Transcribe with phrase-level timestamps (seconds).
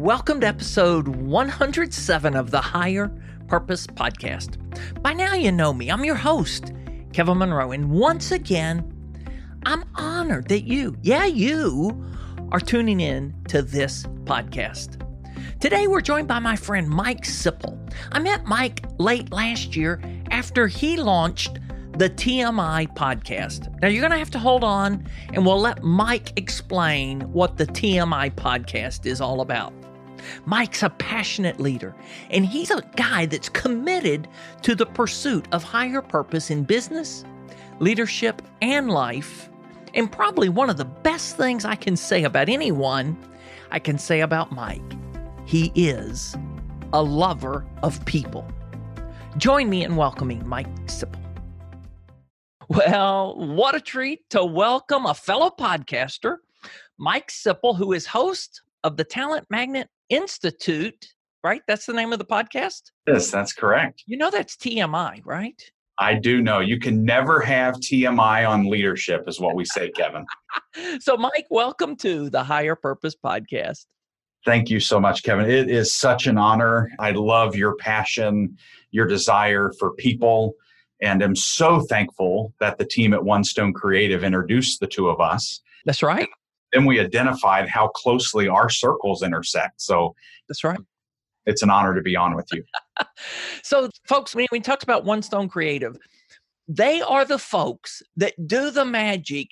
[0.00, 3.12] Welcome to episode 107 of the Higher
[3.48, 4.56] Purpose Podcast.
[5.02, 5.90] By now, you know me.
[5.90, 6.72] I'm your host,
[7.12, 7.72] Kevin Monroe.
[7.72, 8.90] And once again,
[9.66, 12.02] I'm honored that you, yeah, you,
[12.50, 15.06] are tuning in to this podcast.
[15.60, 17.78] Today, we're joined by my friend Mike Sipple.
[18.10, 21.58] I met Mike late last year after he launched
[21.98, 23.68] the TMI podcast.
[23.82, 27.66] Now, you're going to have to hold on, and we'll let Mike explain what the
[27.66, 29.74] TMI podcast is all about.
[30.44, 31.94] Mike's a passionate leader,
[32.30, 34.28] and he's a guy that's committed
[34.62, 37.24] to the pursuit of higher purpose in business,
[37.78, 39.48] leadership, and life.
[39.94, 43.16] And probably one of the best things I can say about anyone,
[43.70, 44.82] I can say about Mike.
[45.46, 46.36] He is
[46.92, 48.46] a lover of people.
[49.36, 51.20] Join me in welcoming Mike Sipple.
[52.68, 56.36] Well, what a treat to welcome a fellow podcaster,
[56.98, 61.06] Mike Sipple, who is host of the Talent Magnet Institute,
[61.42, 61.62] right?
[61.66, 62.90] That's the name of the podcast?
[63.06, 64.02] Yes, that's correct.
[64.06, 65.60] You know, that's TMI, right?
[65.98, 66.60] I do know.
[66.60, 70.26] You can never have TMI on leadership, is what we say, Kevin.
[71.00, 73.86] so, Mike, welcome to the Higher Purpose Podcast.
[74.44, 75.48] Thank you so much, Kevin.
[75.48, 76.90] It is such an honor.
[76.98, 78.56] I love your passion,
[78.90, 80.54] your desire for people,
[81.00, 85.20] and am so thankful that the team at One Stone Creative introduced the two of
[85.20, 85.60] us.
[85.84, 86.28] That's right
[86.72, 89.80] then we identified how closely our circles intersect.
[89.80, 90.14] So
[90.48, 90.78] that's right.
[91.46, 92.64] It's an honor to be on with you.
[93.62, 95.96] so, folks, when we talked about One Stone Creative,
[96.68, 99.48] they are the folks that do the magic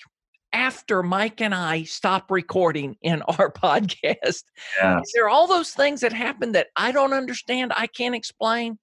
[0.52, 4.44] after Mike and I stop recording in our podcast.
[4.80, 5.10] Yes.
[5.14, 8.78] There are all those things that happen that I don't understand, I can't explain,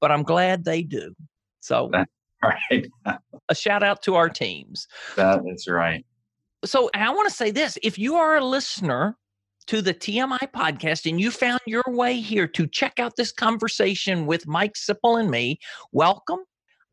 [0.00, 1.14] but I'm glad they do.
[1.60, 2.10] So, That's
[2.44, 2.86] right.
[3.48, 4.86] a shout out to our teams.
[5.16, 6.04] That is right
[6.64, 9.16] so I want to say this if you are a listener
[9.66, 14.26] to the TMI podcast and you found your way here to check out this conversation
[14.26, 15.58] with Mike Sipple and me,
[15.92, 16.40] welcome.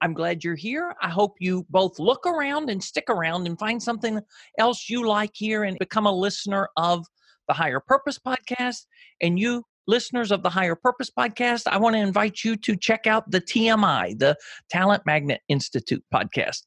[0.01, 0.93] I'm glad you're here.
[1.01, 4.19] I hope you both look around and stick around and find something
[4.59, 7.05] else you like here and become a listener of
[7.47, 8.85] the Higher Purpose podcast.
[9.21, 13.07] And you, listeners of the Higher Purpose podcast, I want to invite you to check
[13.07, 14.37] out the TMI, the
[14.69, 16.61] Talent Magnet Institute podcast.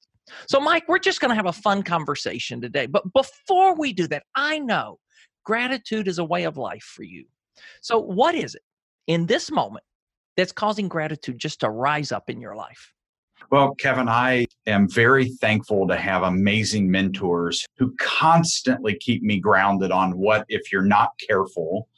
[0.46, 2.86] So, Mike, we're just going to have a fun conversation today.
[2.86, 4.98] But before we do that, I know
[5.44, 7.24] gratitude is a way of life for you.
[7.80, 8.62] So, what is it
[9.06, 9.84] in this moment
[10.36, 12.92] that's causing gratitude just to rise up in your life?
[13.50, 19.90] Well, Kevin, I am very thankful to have amazing mentors who constantly keep me grounded
[19.90, 21.88] on what, if you're not careful,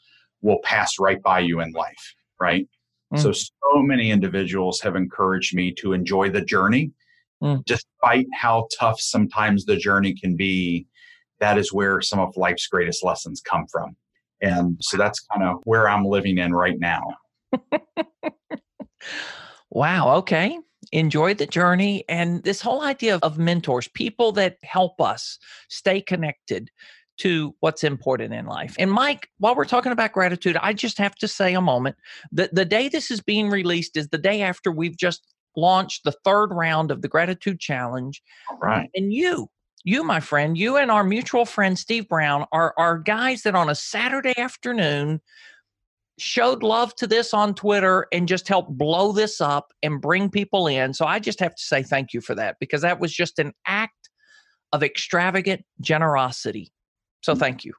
[0.41, 2.67] will pass right by you in life, right?
[3.13, 3.21] Mm.
[3.21, 6.93] So, so many individuals have encouraged me to enjoy the journey
[7.43, 7.65] mm.
[7.65, 10.87] despite how tough sometimes the journey can be,
[11.41, 13.97] that is where some of life's greatest lessons come from.
[14.41, 17.03] And so that's kind of where I'm living in right now.
[19.71, 20.17] wow.
[20.17, 20.59] Okay.
[20.91, 22.05] Enjoy the journey.
[22.09, 25.39] And this whole idea of mentors, people that help us
[25.69, 26.71] stay connected
[27.19, 28.75] to what's important in life.
[28.79, 31.97] And Mike, while we're talking about gratitude, I just have to say a moment
[32.33, 36.13] that the day this is being released is the day after we've just launched the
[36.25, 38.23] third round of the gratitude challenge.
[38.61, 38.91] Right.
[38.95, 39.49] And you,
[39.85, 43.69] you, my friend, you and our mutual friend Steve Brown are are guys that on
[43.69, 45.21] a Saturday afternoon
[46.19, 50.67] showed love to this on Twitter and just helped blow this up and bring people
[50.67, 50.95] in.
[50.95, 53.53] So I just have to say thank you for that because that was just an
[53.67, 54.11] act
[54.73, 56.73] of extravagant generosity.
[57.23, 57.39] So mm.
[57.39, 57.73] thank you.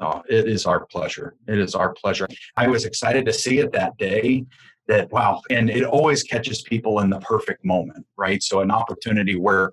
[0.00, 1.36] Oh, it is our pleasure.
[1.46, 2.26] It is our pleasure.
[2.56, 4.44] I was excited to see it that day
[4.86, 8.42] that wow and it always catches people in the perfect moment right?
[8.42, 9.72] So an opportunity where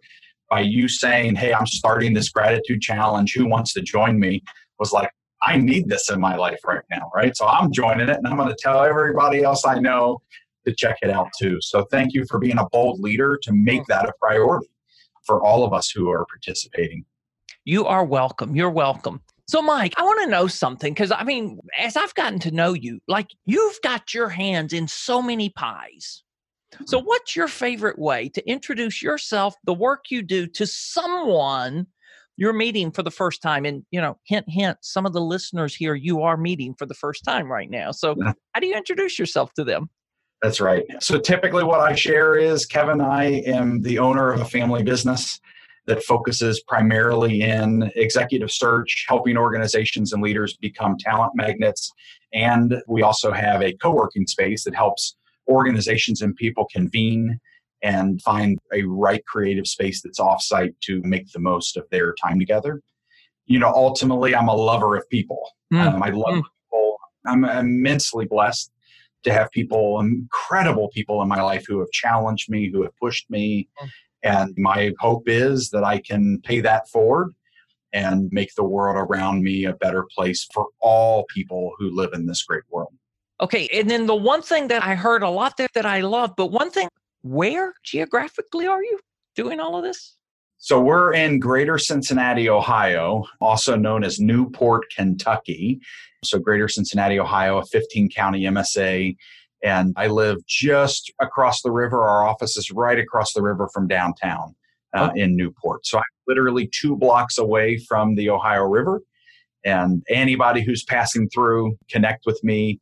[0.49, 4.43] by you saying hey i'm starting this gratitude challenge who wants to join me?
[4.79, 5.11] was like
[5.43, 7.35] i need this in my life right now right?
[7.37, 10.21] So i'm joining it and i'm going to tell everybody else i know
[10.65, 11.59] to check it out too.
[11.61, 14.69] So thank you for being a bold leader to make that a priority
[15.23, 17.05] for all of us who are participating.
[17.63, 18.55] You are welcome.
[18.55, 22.39] You're welcome so, Mike, I want to know something because I mean, as I've gotten
[22.39, 26.23] to know you, like you've got your hands in so many pies.
[26.85, 27.07] So, mm-hmm.
[27.07, 31.87] what's your favorite way to introduce yourself, the work you do to someone
[32.37, 33.65] you're meeting for the first time?
[33.65, 36.93] And, you know, hint, hint, some of the listeners here you are meeting for the
[36.93, 37.91] first time right now.
[37.91, 39.89] So, how do you introduce yourself to them?
[40.41, 40.83] That's right.
[41.01, 45.39] So typically, what I share is Kevin, I am the owner of a family business
[45.87, 51.91] that focuses primarily in executive search, helping organizations and leaders become talent magnets.
[52.33, 55.15] And we also have a co working space that helps
[55.49, 57.39] organizations and people convene
[57.83, 62.39] and find a right creative space that's offsite to make the most of their time
[62.39, 62.81] together.
[63.47, 65.41] You know, ultimately, I'm a lover of people.
[65.73, 65.95] Mm.
[65.95, 66.43] Um, I love mm.
[66.43, 66.97] people.
[67.25, 68.71] I'm immensely blessed
[69.23, 73.29] to have people, incredible people in my life who have challenged me, who have pushed
[73.29, 73.67] me.
[74.23, 77.33] And my hope is that I can pay that forward
[77.93, 82.25] and make the world around me a better place for all people who live in
[82.25, 82.93] this great world.
[83.41, 83.67] Okay.
[83.73, 86.47] And then the one thing that I heard a lot there that I love, but
[86.47, 86.87] one thing,
[87.23, 88.99] where geographically are you
[89.35, 90.15] doing all of this?
[90.57, 95.79] So we're in greater Cincinnati, Ohio, also known as Newport, Kentucky.
[96.23, 99.15] So greater Cincinnati, Ohio, a 15 county MSA.
[99.63, 102.03] And I live just across the river.
[102.03, 104.55] Our office is right across the river from downtown
[104.93, 105.19] uh, oh.
[105.19, 105.85] in Newport.
[105.85, 109.01] So I'm literally two blocks away from the Ohio River.
[109.63, 112.79] And anybody who's passing through, connect with me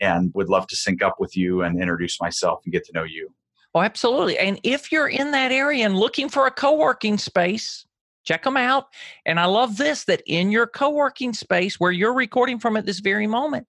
[0.00, 3.04] and would love to sync up with you and introduce myself and get to know
[3.04, 3.32] you.
[3.74, 4.38] Oh, absolutely.
[4.38, 7.86] And if you're in that area and looking for a co working space,
[8.24, 8.86] check them out.
[9.24, 12.86] And I love this that in your co working space where you're recording from at
[12.86, 13.66] this very moment,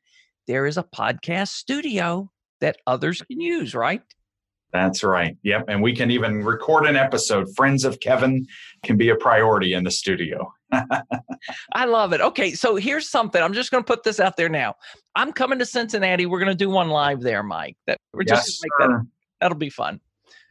[0.47, 2.29] there is a podcast studio
[2.63, 4.01] that others can use, right?
[4.71, 5.37] That's right.
[5.43, 5.65] Yep.
[5.67, 7.53] And we can even record an episode.
[7.57, 8.47] Friends of Kevin
[8.83, 10.51] can be a priority in the studio.
[11.73, 12.21] I love it.
[12.21, 12.53] Okay.
[12.53, 13.43] So here's something.
[13.43, 14.75] I'm just going to put this out there now.
[15.13, 16.25] I'm coming to Cincinnati.
[16.25, 17.75] We're going to do one live there, Mike.
[17.85, 19.07] That we're just yes, that,
[19.41, 19.99] that'll be fun.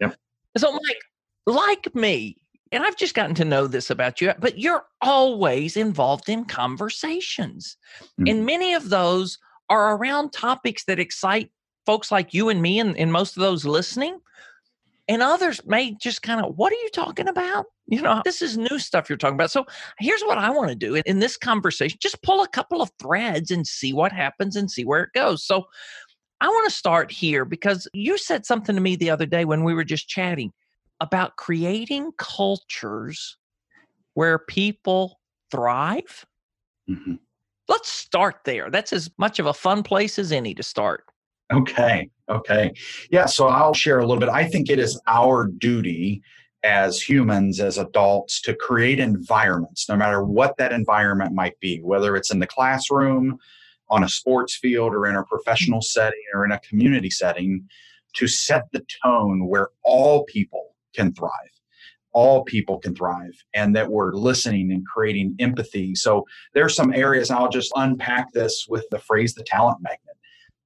[0.01, 0.15] Yep.
[0.59, 1.03] So, Mike,
[1.47, 2.37] like me,
[2.73, 7.79] and I've just gotten to know this about you, but you're always involved in conversations.
[8.03, 8.29] Mm-hmm.
[8.29, 9.39] And many of those
[9.69, 11.51] are around topics that excite
[11.87, 14.19] folks like you and me and, and most of those listening.
[15.09, 17.67] And others may just kind of, what are you talking about?
[17.87, 19.51] You know, this is new stuff you're talking about.
[19.51, 19.67] So
[19.99, 22.91] here's what I want to do in, in this conversation just pull a couple of
[23.01, 25.45] threads and see what happens and see where it goes.
[25.45, 25.67] So
[26.41, 29.65] I want to start here because you said something to me the other day when
[29.65, 30.53] we were just chatting
[31.01, 33.37] about creating cultures
[34.15, 35.21] where people
[35.51, 36.25] thrive.
[36.89, 37.15] Mm-hmm.
[37.69, 38.71] Let's start there.
[38.71, 41.05] That's as much of a fun place as any to start.
[41.53, 42.11] Okay.
[42.29, 42.73] Okay.
[43.11, 43.27] Yeah.
[43.27, 44.29] So I'll share a little bit.
[44.29, 46.23] I think it is our duty
[46.65, 52.17] as humans, as adults, to create environments, no matter what that environment might be, whether
[52.17, 53.37] it's in the classroom,
[53.91, 56.01] on a sports field, or in a professional mm-hmm.
[56.01, 57.69] setting, or in a community setting,
[58.15, 61.31] to set the tone where all people can thrive.
[62.15, 65.95] All people can thrive, and that we're listening and creating empathy.
[65.95, 70.12] So there's some areas, I'll just unpack this with the phrase the talent magnet,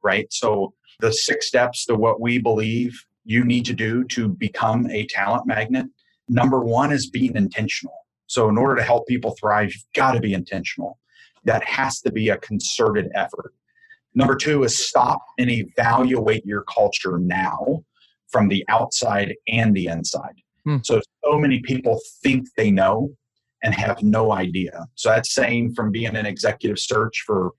[0.06, 0.32] right?
[0.32, 5.06] So the six steps to what we believe you need to do to become a
[5.06, 5.87] talent magnet.
[6.29, 8.06] Number one is being intentional.
[8.29, 10.99] So, in order to help people thrive, you've got to be intentional.
[11.44, 13.53] That has to be a concerted effort.
[14.14, 17.85] Number two is stop and evaluate your culture now
[18.29, 20.35] from the outside and the inside.
[20.64, 20.79] Hmm.
[20.82, 23.11] So, so many people think they know
[23.62, 24.87] and have no idea.
[24.94, 27.52] So, that's saying from being an executive search for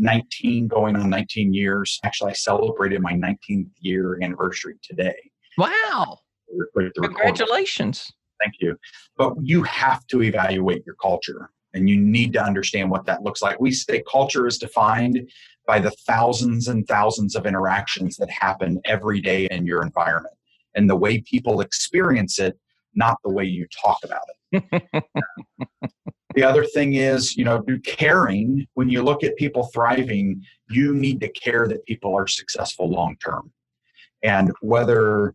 [0.00, 2.00] 19 going on 19 years.
[2.04, 5.16] Actually, I celebrated my 19th year anniversary today.
[5.58, 6.18] Wow.
[6.96, 8.10] Congratulations.
[8.40, 8.76] Thank you.
[9.16, 13.42] But you have to evaluate your culture and you need to understand what that looks
[13.42, 13.60] like.
[13.60, 15.30] We say culture is defined
[15.66, 20.34] by the thousands and thousands of interactions that happen every day in your environment
[20.74, 22.58] and the way people experience it,
[22.94, 24.22] not the way you talk about
[24.52, 25.04] it.
[26.34, 28.66] the other thing is, you know, do caring.
[28.74, 33.16] When you look at people thriving, you need to care that people are successful long
[33.24, 33.52] term.
[34.22, 35.34] And whether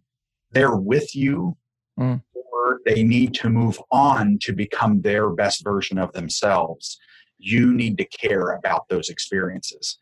[0.52, 1.58] they're with you
[2.00, 2.22] mm.
[2.34, 6.98] or they need to move on to become their best version of themselves,
[7.38, 9.98] you need to care about those experiences.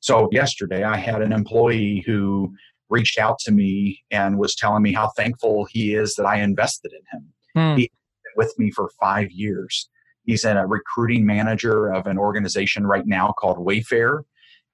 [0.00, 2.54] So yesterday I had an employee who
[2.88, 6.92] reached out to me and was telling me how thankful he is that I invested
[6.92, 7.32] in him.
[7.54, 7.78] Hmm.
[7.78, 7.90] He
[8.34, 9.90] with me for five years.
[10.24, 14.22] He's a recruiting manager of an organization right now called Wayfair.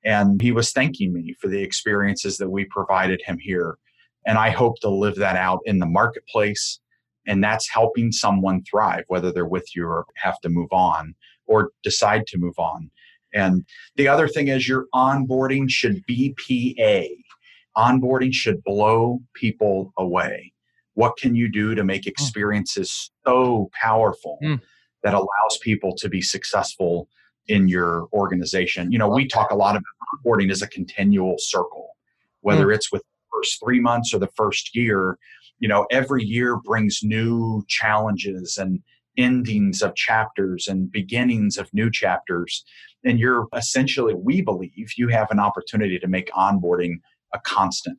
[0.05, 3.79] And he was thanking me for the experiences that we provided him here.
[4.27, 6.81] And I hope to live that out in the marketplace.
[7.27, 11.15] And that's helping someone thrive, whether they're with you or have to move on
[11.47, 12.91] or decide to move on.
[13.35, 17.83] And the other thing is your onboarding should be PA.
[17.83, 20.53] Onboarding should blow people away.
[20.95, 22.11] What can you do to make hmm.
[22.11, 24.61] experiences so powerful mm.
[25.03, 27.09] That allows people to be successful
[27.47, 28.93] in your organization?
[28.93, 29.85] You know, we talk a lot about
[30.25, 31.97] onboarding as a continual circle,
[32.41, 32.75] whether mm.
[32.75, 35.19] it's with the first three months or the first year,
[35.59, 38.81] you know, every year brings new challenges and
[39.17, 42.65] endings of chapters and beginnings of new chapters.
[43.05, 46.97] And you're essentially, we believe, you have an opportunity to make onboarding
[47.35, 47.99] a constant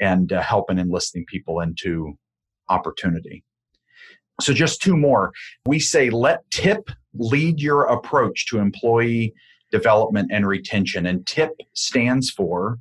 [0.00, 2.18] and uh, helping enlisting people into
[2.68, 3.44] opportunity.
[4.40, 5.32] So, just two more.
[5.66, 9.34] We say let TIP lead your approach to employee
[9.72, 11.06] development and retention.
[11.06, 12.78] And TIP stands for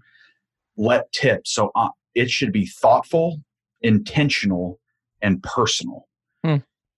[0.78, 1.48] let TIP.
[1.48, 3.42] So, uh, it should be thoughtful,
[3.82, 4.80] intentional,
[5.22, 6.08] and personal.
[6.44, 6.58] Hmm.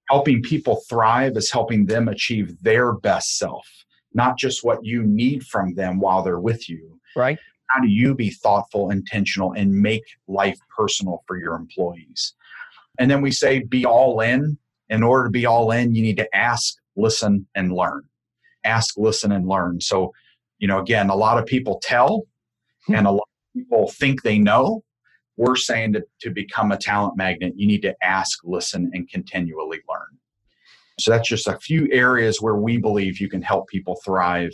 [0.09, 3.67] Helping people thrive is helping them achieve their best self,
[4.13, 6.99] not just what you need from them while they're with you.
[7.15, 7.37] Right.
[7.69, 12.33] How do you be thoughtful, intentional, and make life personal for your employees?
[12.99, 14.57] And then we say be all in.
[14.89, 18.03] In order to be all in, you need to ask, listen, and learn.
[18.63, 19.81] Ask, listen, and learn.
[19.81, 20.13] So,
[20.59, 22.23] you know, again, a lot of people tell
[22.85, 22.95] hmm.
[22.95, 24.83] and a lot of people think they know.
[25.35, 29.79] We're saying to, to become a talent magnet, you need to ask, listen, and continually
[29.89, 30.17] learn.
[30.99, 34.51] So that's just a few areas where we believe you can help people thrive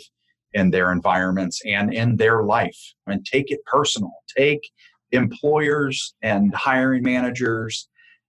[0.52, 2.78] in their environments and in their life.
[3.06, 4.12] And take it personal.
[4.36, 4.68] Take
[5.12, 7.88] employers and hiring managers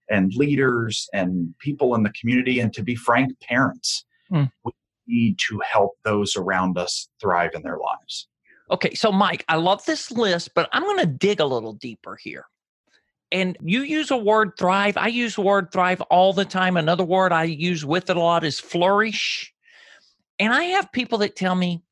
[0.09, 4.05] and leaders and people in the community, and to be frank, parents.
[4.31, 4.51] Mm.
[4.63, 4.71] We
[5.07, 8.27] need to help those around us thrive in their lives.
[8.71, 12.15] Okay, so Mike, I love this list, but I'm going to dig a little deeper
[12.15, 12.45] here.
[13.31, 14.97] And you use a word thrive.
[14.97, 16.77] I use the word thrive all the time.
[16.77, 19.53] Another word I use with it a lot is flourish.
[20.39, 21.83] And I have people that tell me,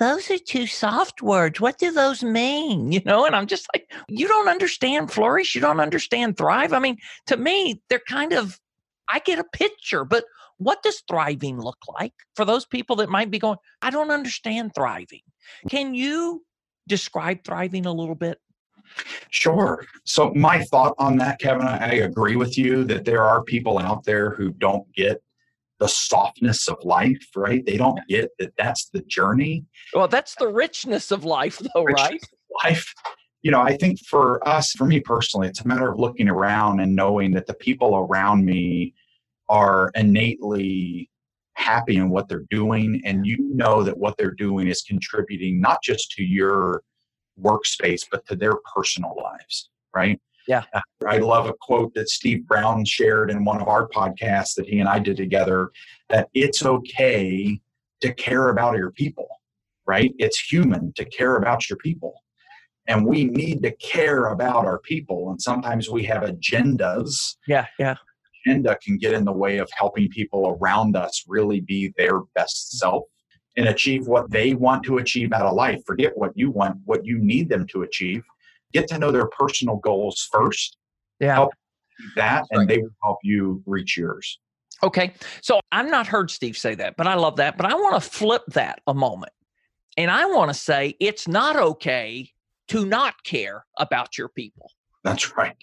[0.00, 1.60] those are two soft words.
[1.60, 2.90] What do those mean?
[2.90, 5.54] You know, and I'm just like, you don't understand flourish.
[5.54, 6.72] You don't understand thrive.
[6.72, 8.58] I mean, to me, they're kind of,
[9.08, 10.24] I get a picture, but
[10.56, 14.74] what does thriving look like for those people that might be going, I don't understand
[14.74, 15.20] thriving?
[15.68, 16.44] Can you
[16.88, 18.38] describe thriving a little bit?
[19.28, 19.84] Sure.
[20.04, 24.04] So, my thought on that, Kevin, I agree with you that there are people out
[24.04, 25.22] there who don't get
[25.80, 27.64] the softness of life, right?
[27.64, 29.64] They don't get that that's the journey.
[29.94, 32.22] Well, that's the richness of life, though, right?
[32.62, 32.94] Life.
[33.42, 36.80] You know, I think for us, for me personally, it's a matter of looking around
[36.80, 38.94] and knowing that the people around me
[39.48, 41.10] are innately
[41.54, 43.00] happy in what they're doing.
[43.06, 46.82] And you know that what they're doing is contributing not just to your
[47.40, 50.20] workspace, but to their personal lives, right?
[50.46, 50.64] Yeah.
[50.74, 54.66] Uh, I love a quote that Steve Brown shared in one of our podcasts that
[54.66, 55.70] he and I did together
[56.08, 57.60] that it's okay
[58.00, 59.28] to care about your people,
[59.86, 60.12] right?
[60.18, 62.14] It's human to care about your people.
[62.86, 65.30] And we need to care about our people.
[65.30, 67.36] And sometimes we have agendas.
[67.46, 67.96] Yeah, yeah.
[68.46, 72.78] Agenda can get in the way of helping people around us really be their best
[72.78, 73.04] self
[73.56, 75.80] and achieve what they want to achieve out of life.
[75.86, 78.22] Forget what you want, what you need them to achieve
[78.72, 80.76] get to know their personal goals first.
[81.18, 81.34] Yeah.
[81.34, 81.52] Help
[82.16, 84.38] that, and they will help you reach yours.
[84.82, 85.12] Okay.
[85.42, 87.56] So I've not heard Steve say that, but I love that.
[87.58, 89.32] But I want to flip that a moment.
[89.96, 92.30] And I want to say it's not okay
[92.68, 94.70] to not care about your people.
[95.04, 95.56] That's right.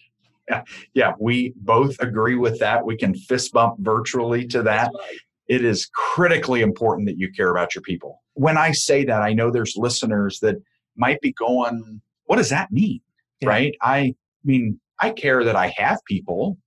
[0.49, 0.61] Yeah.
[0.93, 1.13] Yeah.
[1.19, 2.85] We both agree with that.
[2.85, 4.91] We can fist bump virtually to that.
[4.93, 5.17] Right.
[5.47, 8.21] It is critically important that you care about your people.
[8.33, 10.57] When I say that, I know there's listeners that
[10.95, 13.01] might be going, what does that mean?
[13.41, 13.49] Yeah.
[13.49, 13.75] Right.
[13.81, 16.57] I mean, I care that I have people.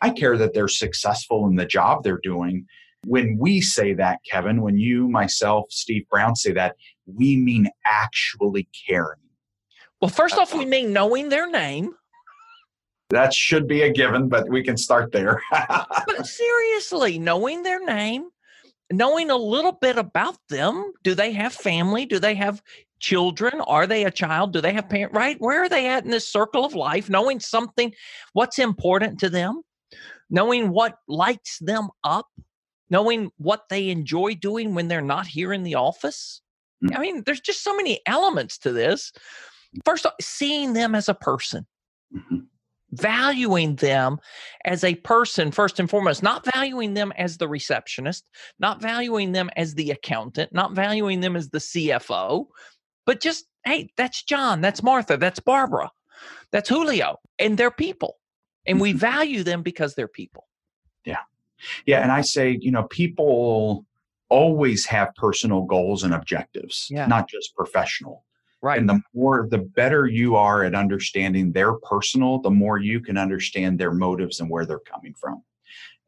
[0.00, 2.66] I care that they're successful in the job they're doing.
[3.04, 6.76] When we say that, Kevin, when you, myself, Steve Brown say that,
[7.06, 9.18] we mean actually caring.
[10.00, 11.94] Well, first off, we mean knowing their name.
[13.10, 15.40] That should be a given, but we can start there.
[15.50, 18.28] but seriously, knowing their name,
[18.92, 20.92] knowing a little bit about them.
[21.02, 22.06] Do they have family?
[22.06, 22.62] Do they have
[23.02, 23.60] children?
[23.66, 24.54] Are they a child?
[24.54, 25.14] Do they have parents?
[25.14, 25.36] Right?
[25.38, 27.10] Where are they at in this circle of life?
[27.10, 27.92] Knowing something,
[28.32, 29.60] what's important to them,
[30.30, 32.26] knowing what lights them up,
[32.88, 36.40] knowing what they enjoy doing when they're not here in the office.
[36.82, 36.96] Mm.
[36.96, 39.12] I mean, there's just so many elements to this.
[39.84, 41.66] First, seeing them as a person.
[42.14, 42.44] Mm-hmm
[42.92, 44.18] valuing them
[44.64, 48.24] as a person first and foremost, not valuing them as the receptionist,
[48.58, 52.46] not valuing them as the accountant, not valuing them as the CFO,
[53.06, 55.90] but just, hey, that's John, that's Martha, that's Barbara,
[56.50, 58.18] that's Julio, and they're people.
[58.66, 60.46] And we value them because they're people.
[61.04, 61.18] Yeah.
[61.86, 62.02] Yeah.
[62.02, 63.86] And I say, you know, people
[64.28, 67.06] always have personal goals and objectives, yeah.
[67.06, 68.24] not just professional.
[68.62, 68.78] Right.
[68.78, 73.18] And the more, the better you are at understanding their personal, the more you can
[73.18, 75.42] understand their motives and where they're coming from.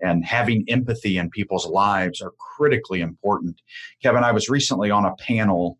[0.00, 3.60] And having empathy in people's lives are critically important.
[4.02, 5.78] Kevin, I was recently on a panel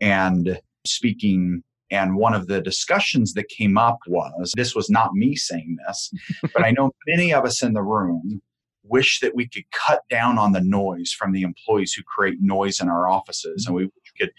[0.00, 5.36] and speaking And one of the discussions that came up was this was not me
[5.36, 6.12] saying this,
[6.52, 8.42] but I know many of us in the room
[8.82, 12.80] wish that we could cut down on the noise from the employees who create noise
[12.80, 14.30] in our offices and we could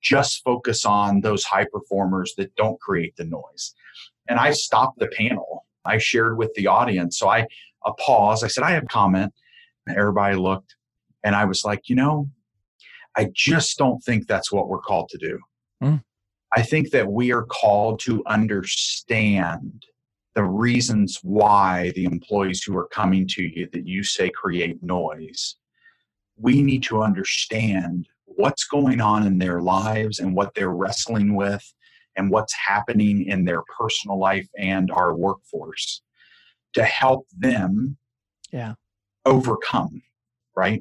[0.00, 3.74] just focus on those high performers that don't create the noise.
[4.28, 5.64] And I stopped the panel.
[5.84, 7.18] I shared with the audience.
[7.18, 7.46] So I
[7.84, 8.42] a pause.
[8.42, 9.32] I said, I have a comment.
[9.88, 10.76] Everybody looked.
[11.24, 12.28] And I was like, you know,
[13.16, 15.38] I just don't think that's what we're called to do.
[15.82, 16.02] Mm.
[16.54, 19.84] I think that we are called to understand
[20.34, 25.56] the reasons why the employees who are coming to you that you say create noise.
[26.36, 31.64] We need to understand what's going on in their lives and what they're wrestling with
[32.16, 36.02] and what's happening in their personal life and our workforce
[36.74, 37.96] to help them
[38.52, 38.74] yeah
[39.24, 40.02] overcome
[40.54, 40.80] right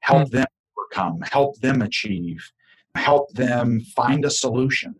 [0.00, 0.38] help mm-hmm.
[0.38, 0.46] them
[0.90, 2.50] overcome help them achieve
[2.96, 4.94] help them find a solution.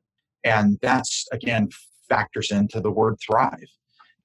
[0.45, 1.69] And that's again
[2.09, 3.69] factors into the word thrive.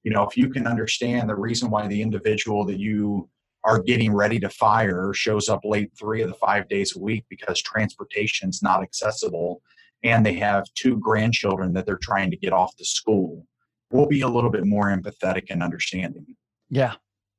[0.02, 3.28] You know if you can understand the reason why the individual that you
[3.64, 7.24] are getting ready to fire shows up late three of the five days a week
[7.28, 9.60] because transportation's not accessible
[10.04, 13.44] and they have two grandchildren that they're trying to get off to school
[13.90, 16.26] we'll be a little bit more empathetic and understanding.
[16.70, 16.94] Yeah.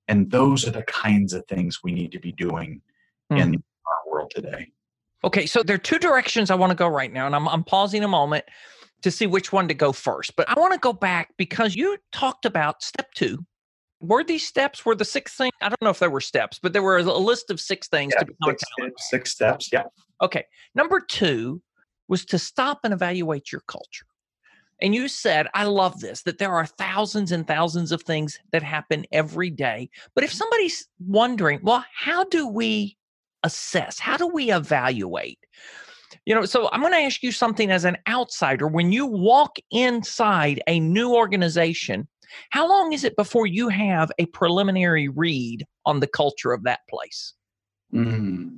[0.08, 2.82] And those are the kinds of things we need to be doing
[3.32, 3.40] mm.
[3.40, 3.62] in our
[4.28, 4.72] world today.
[5.24, 7.64] Okay so there are two directions i want to go right now and i'm, I'm
[7.64, 8.46] pausing a moment
[9.02, 11.98] to see which one to go first but i want to go back because you
[12.12, 13.46] talked about step two.
[14.00, 16.72] Were these steps were the six things i don't know if there were steps but
[16.72, 19.84] there were a list of six things yeah, to become six, six steps yeah.
[20.22, 21.62] Okay number two
[22.08, 24.06] was to stop and evaluate your culture.
[24.82, 28.62] And you said i love this that there are thousands and thousands of things that
[28.62, 29.90] happen every day.
[30.14, 32.97] But if somebody's wondering well how do we
[33.48, 35.40] assess how do we evaluate
[36.26, 39.58] you know so i'm going to ask you something as an outsider when you walk
[39.72, 42.08] inside a new organization
[42.50, 46.82] how long is it before you have a preliminary read on the culture of that
[46.90, 47.34] place?
[47.94, 48.58] Mm,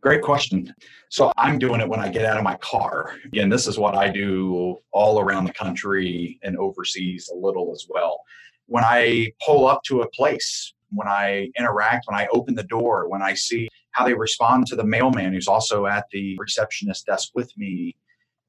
[0.00, 0.74] great question.
[1.08, 3.16] So I'm doing it when I get out of my car.
[3.24, 7.86] Again, this is what I do all around the country and overseas a little as
[7.88, 8.20] well.
[8.66, 13.08] When I pull up to a place, when I interact, when I open the door,
[13.08, 17.30] when I see how they respond to the mailman who's also at the receptionist desk
[17.34, 17.96] with me,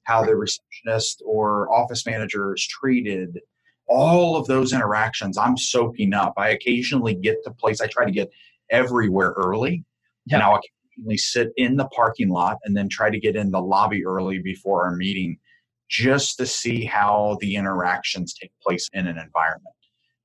[0.03, 3.39] how the receptionist or office manager is treated,
[3.87, 6.33] all of those interactions I'm soaking up.
[6.37, 8.31] I occasionally get to place, I try to get
[8.69, 9.83] everywhere early.
[10.25, 10.35] Yeah.
[10.35, 10.59] And I'll
[10.95, 14.39] occasionally sit in the parking lot and then try to get in the lobby early
[14.39, 15.37] before our meeting
[15.89, 19.75] just to see how the interactions take place in an environment.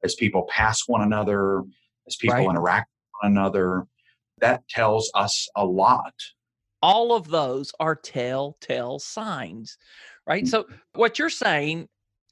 [0.04, 1.64] As people pass one another,
[2.06, 2.48] as people right.
[2.48, 3.86] interact with one another,
[4.40, 6.14] that tells us a lot.
[6.80, 9.78] All of those are telltale signs,
[10.26, 10.44] right?
[10.44, 10.50] Mm-hmm.
[10.50, 11.88] So, what you're saying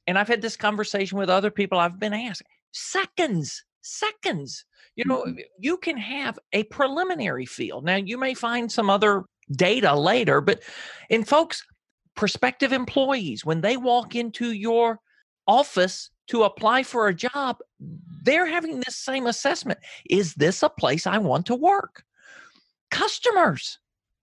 [0.07, 2.43] and I've had this conversation with other people I've been asked
[2.73, 4.65] seconds, seconds.
[4.95, 5.39] You know, mm-hmm.
[5.59, 7.83] you can have a preliminary feel.
[7.83, 10.63] Now, you may find some other data later, but
[11.11, 11.65] in folks,
[12.15, 14.99] prospective employees, when they walk into your
[15.47, 17.59] office to apply for a job,
[18.23, 19.79] they're having this same assessment.
[20.11, 22.05] Is this a place I want to work?
[22.91, 23.79] Customers,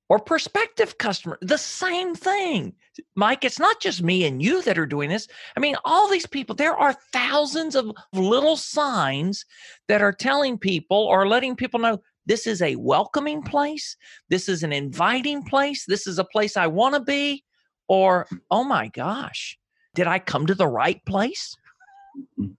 [0.09, 2.73] or prospective customer, the same thing.
[3.15, 5.27] Mike, it's not just me and you that are doing this.
[5.57, 9.45] I mean, all these people, there are thousands of little signs
[9.87, 13.97] that are telling people or letting people know this is a welcoming place,
[14.29, 17.43] this is an inviting place, this is a place I want to be,
[17.87, 19.57] or oh my gosh,
[19.95, 21.55] did I come to the right place?
[22.17, 22.51] Mm-hmm.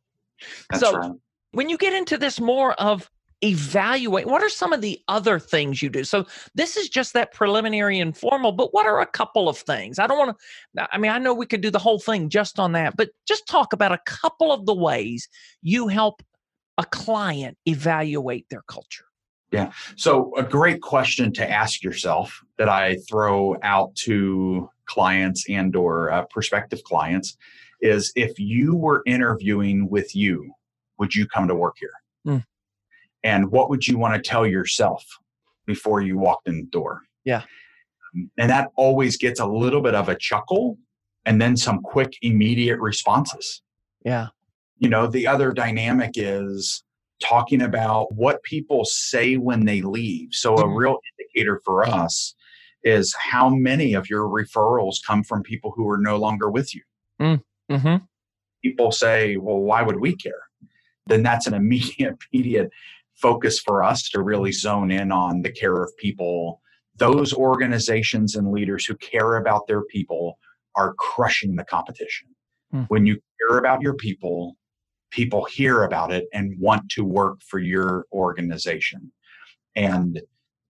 [0.71, 1.13] That's so right.
[1.53, 3.11] when you get into this more of
[3.45, 7.33] evaluate what are some of the other things you do so this is just that
[7.35, 10.37] preliminary informal but what are a couple of things i don't want
[10.77, 13.11] to i mean i know we could do the whole thing just on that but
[13.29, 15.29] just talk about a couple of the ways
[15.61, 16.23] you help
[16.79, 19.05] a client evaluate their culture
[19.53, 25.77] yeah so a great question to ask yourself that i throw out to clients and
[25.77, 27.37] or uh, prospective clients
[27.85, 30.53] is if you were interviewing with you
[30.99, 31.93] would you come to work here?
[32.27, 32.45] Mm
[33.25, 35.05] and what would you want to tell yourself
[35.67, 37.01] before you walked in the door?
[37.25, 37.43] Yeah.
[38.39, 40.79] And that always gets a little bit of a chuckle
[41.25, 43.63] and then some quick immediate responses.
[44.05, 44.29] Yeah.
[44.79, 46.85] You know the other dynamic is
[47.23, 50.29] talking about what people say when they leave.
[50.33, 50.77] So a mm-hmm.
[50.77, 52.35] real indicator for us
[52.83, 56.83] is how many of your referrals come from people who are no longer with you.
[57.23, 58.05] Mm, mm-hmm.
[58.63, 60.43] people say well why would we care
[61.07, 62.71] then that's an immediate immediate
[63.15, 66.61] focus for us to really zone in on the care of people.
[66.97, 70.39] Those organizations and leaders who care about their people
[70.77, 72.29] are crushing the competition.
[72.71, 72.83] Hmm.
[72.89, 74.57] When you care about your people,
[75.11, 79.13] people hear about it and want to work for your organization.
[79.77, 80.21] And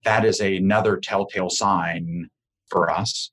[0.05, 2.29] that is another telltale sign
[2.69, 3.31] for us.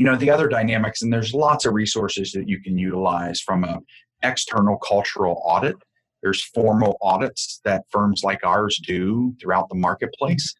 [0.00, 3.64] You know, the other dynamics, and there's lots of resources that you can utilize from
[3.64, 3.80] a
[4.22, 5.76] external cultural audit.
[6.22, 10.54] There's formal audits that firms like ours do throughout the marketplace.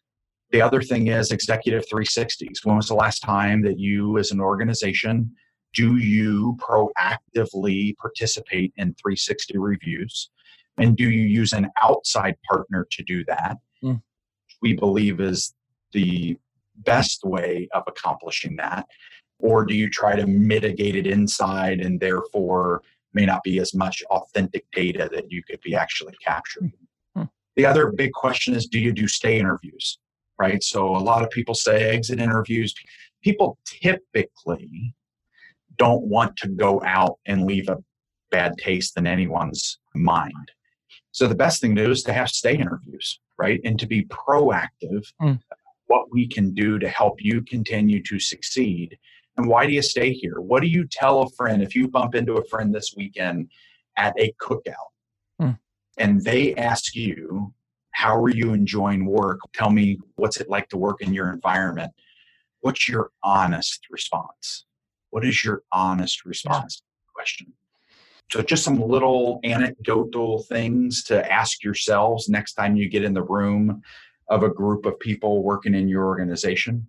[0.51, 2.63] The other thing is executive 360s.
[2.63, 5.33] When was the last time that you, as an organization,
[5.73, 10.29] do you proactively participate in 360 reviews?
[10.77, 13.57] And do you use an outside partner to do that?
[13.83, 14.03] Mm.
[14.61, 15.55] We believe is
[15.93, 16.37] the
[16.75, 18.85] best way of accomplishing that.
[19.41, 22.81] Or do you try to mitigate it inside and therefore
[23.13, 26.73] may not be as much authentic data that you could be actually capturing?
[27.15, 27.23] Hmm.
[27.55, 29.97] The other big question is do you do stay interviews?
[30.39, 30.63] Right.
[30.63, 32.73] So a lot of people say exit interviews.
[33.23, 34.95] People typically
[35.77, 37.77] don't want to go out and leave a
[38.31, 40.51] bad taste in anyone's mind.
[41.11, 43.59] So the best thing to do is to have stay interviews, right?
[43.63, 45.39] And to be proactive Mm.
[45.87, 48.97] what we can do to help you continue to succeed.
[49.37, 50.39] And why do you stay here?
[50.39, 53.49] What do you tell a friend if you bump into a friend this weekend
[53.97, 54.91] at a cookout
[55.39, 55.57] Mm.
[55.97, 57.53] and they ask you,
[57.93, 59.39] How are you enjoying work?
[59.53, 61.91] Tell me what's it like to work in your environment.
[62.61, 64.65] What's your honest response?
[65.09, 67.53] What is your honest response to the question?
[68.31, 73.23] So, just some little anecdotal things to ask yourselves next time you get in the
[73.23, 73.81] room
[74.29, 76.87] of a group of people working in your organization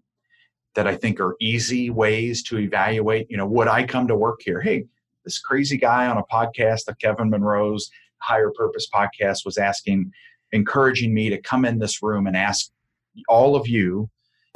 [0.74, 3.30] that I think are easy ways to evaluate.
[3.30, 4.60] You know, would I come to work here?
[4.60, 4.86] Hey,
[5.24, 10.10] this crazy guy on a podcast, the Kevin Monroe's Higher Purpose podcast, was asking,
[10.52, 12.70] encouraging me to come in this room and ask
[13.28, 14.08] all of you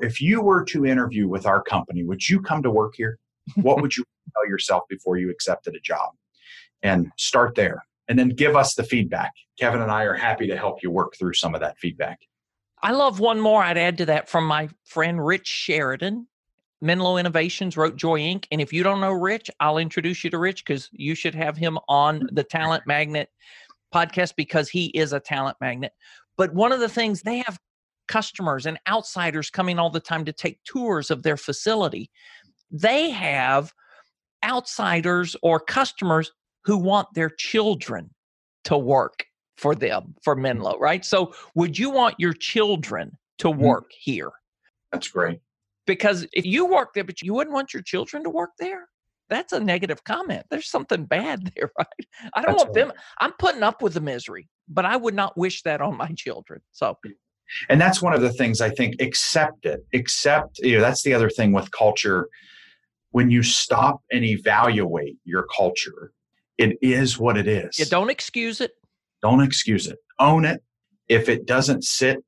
[0.02, 3.18] if you were to interview with our company, would you come to work here?
[3.56, 6.10] What would you tell yourself before you accepted a job?
[6.82, 7.84] And start there.
[8.08, 9.32] And then give us the feedback.
[9.58, 12.20] Kevin and I are happy to help you work through some of that feedback.
[12.86, 16.28] I love one more I'd add to that from my friend Rich Sheridan.
[16.80, 18.46] Menlo Innovations wrote Joy Inc.
[18.52, 21.56] And if you don't know Rich, I'll introduce you to Rich because you should have
[21.56, 22.34] him on mm-hmm.
[22.36, 23.28] the Talent Magnet
[23.92, 25.94] podcast because he is a talent magnet.
[26.36, 27.58] But one of the things they have
[28.06, 32.08] customers and outsiders coming all the time to take tours of their facility.
[32.70, 33.72] They have
[34.44, 36.30] outsiders or customers
[36.62, 38.10] who want their children
[38.62, 39.25] to work
[39.56, 41.04] for them for Menlo, right?
[41.04, 43.58] So would you want your children to Mhm.
[43.58, 44.30] work here?
[44.92, 45.40] That's great.
[45.86, 48.88] Because if you work there, but you wouldn't want your children to work there,
[49.28, 50.46] that's a negative comment.
[50.50, 51.86] There's something bad there, right?
[52.34, 52.92] I don't That's want them.
[53.18, 56.60] I'm putting up with the misery, but I would not wish that on my children.
[56.72, 56.98] So
[57.68, 61.14] and that's one of the things i think accept it accept you know that's the
[61.14, 62.28] other thing with culture
[63.12, 66.12] when you stop and evaluate your culture
[66.58, 68.72] it is what it is you don't excuse it.
[69.22, 70.62] Don't excuse it own it
[71.08, 72.18] if it doesn't sit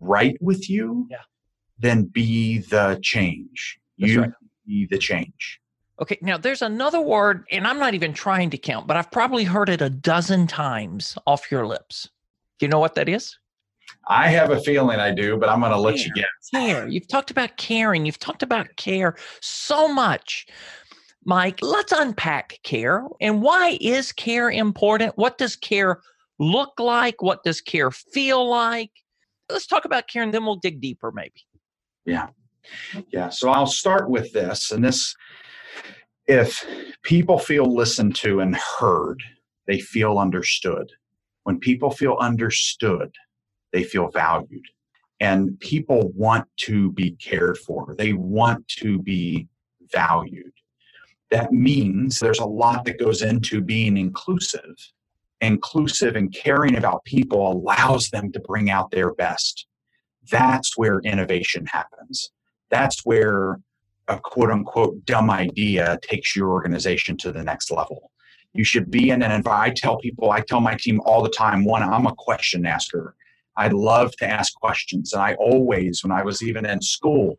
[0.00, 1.18] right with you Yeah.
[1.78, 4.30] then be the change That's you right.
[4.66, 5.60] be the change
[5.98, 9.44] Okay, now there's another word, and I'm not even trying to count, but I've probably
[9.44, 12.10] heard it a dozen times off your lips.
[12.58, 13.34] Do you know what that is?
[14.08, 16.86] i have a feeling i do but i'm going to let you guess Care.
[16.88, 18.04] You've talked about caring.
[18.04, 20.46] You've talked about care so much.
[21.24, 23.04] Mike, let's unpack care.
[23.20, 25.16] And why is care important?
[25.16, 26.00] What does care
[26.38, 27.22] look like?
[27.22, 28.90] What does care feel like?
[29.50, 31.46] Let's talk about care and then we'll dig deeper, maybe.
[32.04, 32.28] Yeah.
[33.12, 33.28] Yeah.
[33.28, 34.72] So I'll start with this.
[34.72, 35.14] And this,
[36.26, 36.64] if
[37.02, 39.22] people feel listened to and heard,
[39.66, 40.90] they feel understood.
[41.44, 43.14] When people feel understood,
[43.72, 44.64] they feel valued.
[45.20, 49.48] And people want to be cared for, they want to be
[49.92, 50.52] valued.
[51.30, 54.76] That means there's a lot that goes into being inclusive.
[55.40, 59.66] Inclusive and caring about people allows them to bring out their best.
[60.30, 62.30] That's where innovation happens
[62.70, 63.60] that's where
[64.08, 68.10] a quote unquote dumb idea takes your organization to the next level.
[68.54, 69.78] You should be in an environment.
[69.78, 73.14] I tell people, I tell my team all the time, one, I'm a question asker.
[73.56, 75.12] I love to ask questions.
[75.12, 77.38] And I always, when I was even in school,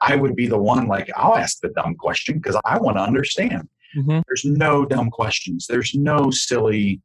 [0.00, 3.02] I would be the one like, I'll ask the dumb question because I want to
[3.02, 3.68] understand.
[3.96, 4.20] Mm-hmm.
[4.26, 7.00] There's no dumb questions, there's no silly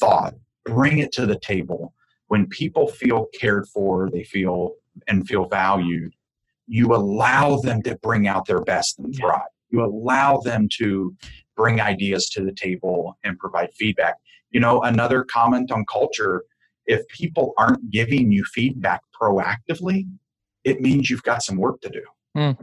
[0.00, 0.34] thought.
[0.64, 1.94] Bring it to the table.
[2.28, 4.74] When people feel cared for, they feel
[5.06, 6.14] and feel valued,
[6.66, 9.42] you allow them to bring out their best and thrive.
[9.70, 11.14] You allow them to
[11.56, 14.16] bring ideas to the table and provide feedback.
[14.50, 16.44] You know, another comment on culture
[16.86, 20.06] if people aren't giving you feedback proactively,
[20.64, 22.02] it means you've got some work to do.
[22.34, 22.62] Hmm.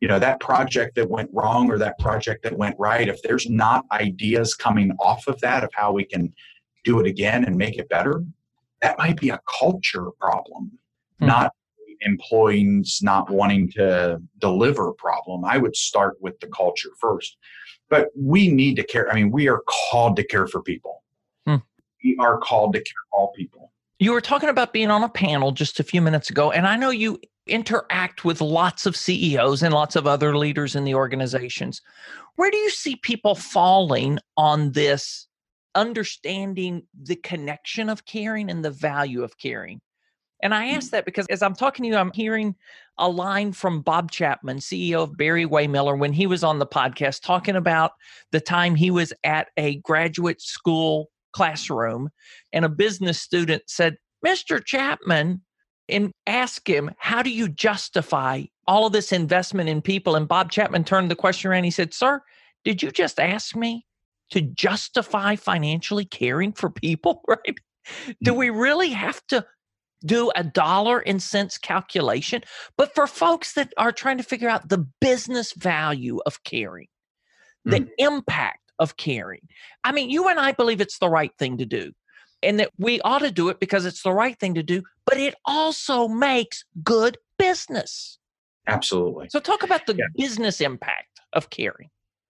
[0.00, 3.50] you know that project that went wrong or that project that went right if there's
[3.50, 6.32] not ideas coming off of that of how we can
[6.84, 8.24] do it again and make it better
[8.82, 10.70] that might be a culture problem
[11.18, 11.26] hmm.
[11.26, 11.52] not
[12.02, 17.36] employees not wanting to deliver problem i would start with the culture first
[17.88, 21.02] but we need to care i mean we are called to care for people
[21.46, 21.56] hmm.
[22.04, 25.08] we are called to care for all people you were talking about being on a
[25.08, 29.62] panel just a few minutes ago and i know you interact with lots of CEOs
[29.62, 31.80] and lots of other leaders in the organizations.
[32.36, 35.27] Where do you see people falling on this
[35.74, 39.80] understanding the connection of caring and the value of caring?
[40.42, 40.90] And I ask mm.
[40.92, 42.54] that because as I'm talking to you, I'm hearing
[42.96, 47.56] a line from Bob Chapman, CEO of Barry-Wehmiller, when he was on the podcast talking
[47.56, 47.92] about
[48.32, 52.10] the time he was at a graduate school classroom
[52.52, 54.64] and a business student said, Mr.
[54.64, 55.42] Chapman,
[55.88, 60.16] and ask him, how do you justify all of this investment in people?
[60.16, 61.64] And Bob Chapman turned the question around.
[61.64, 62.20] He said, Sir,
[62.64, 63.86] did you just ask me
[64.30, 67.22] to justify financially caring for people?
[67.28, 67.58] Right?
[68.22, 68.36] Do mm.
[68.36, 69.46] we really have to
[70.04, 72.42] do a dollar and cents calculation?
[72.76, 76.88] But for folks that are trying to figure out the business value of caring,
[77.64, 77.88] the mm.
[77.98, 79.48] impact of caring,
[79.84, 81.92] I mean, you and I believe it's the right thing to do
[82.42, 85.18] and that we ought to do it because it's the right thing to do, but
[85.18, 88.18] it also makes good business.
[88.66, 89.28] Absolutely.
[89.30, 90.04] So, talk about the yeah.
[90.16, 91.88] business impact of caring.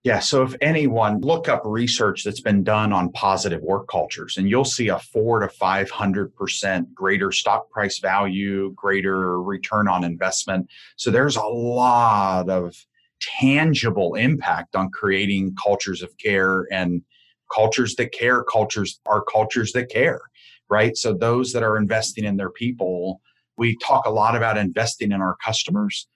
[0.09, 0.21] Yeah.
[0.21, 4.65] So, if anyone look up research that's been done on positive work cultures, and you'll
[4.65, 10.71] see a four to 500% greater stock price value, greater return on investment.
[10.97, 12.75] So, there's a lot of
[13.21, 17.03] tangible impact on creating cultures of care and
[17.55, 20.21] cultures that care cultures are cultures that care
[20.71, 23.21] right so those that are investing in their people
[23.57, 26.07] we talk a lot about investing in our customers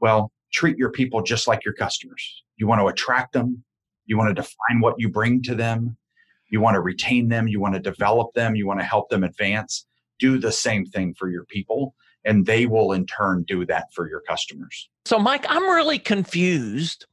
[0.00, 2.42] well treat your people just like your customers.
[2.56, 3.64] You want to attract them.
[4.06, 5.96] You want to define what you bring to them.
[6.50, 7.46] You want to retain them.
[7.46, 8.56] You want to develop them.
[8.56, 9.86] You want to help them advance.
[10.18, 14.08] Do the same thing for your people and they will in turn do that for
[14.08, 14.88] your customers.
[15.06, 17.06] So mike i'm really confused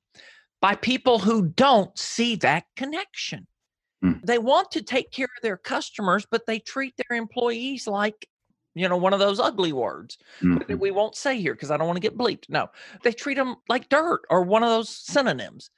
[0.66, 3.46] by people who don't see that connection.
[4.04, 4.22] Mm.
[4.26, 8.28] They want to take care of their customers, but they treat their employees like,
[8.76, 10.60] you know, one of those ugly words mm-hmm.
[10.68, 12.50] that we won't say here because I don't want to get bleeped.
[12.50, 12.70] No,
[13.04, 15.70] they treat them like dirt or one of those synonyms.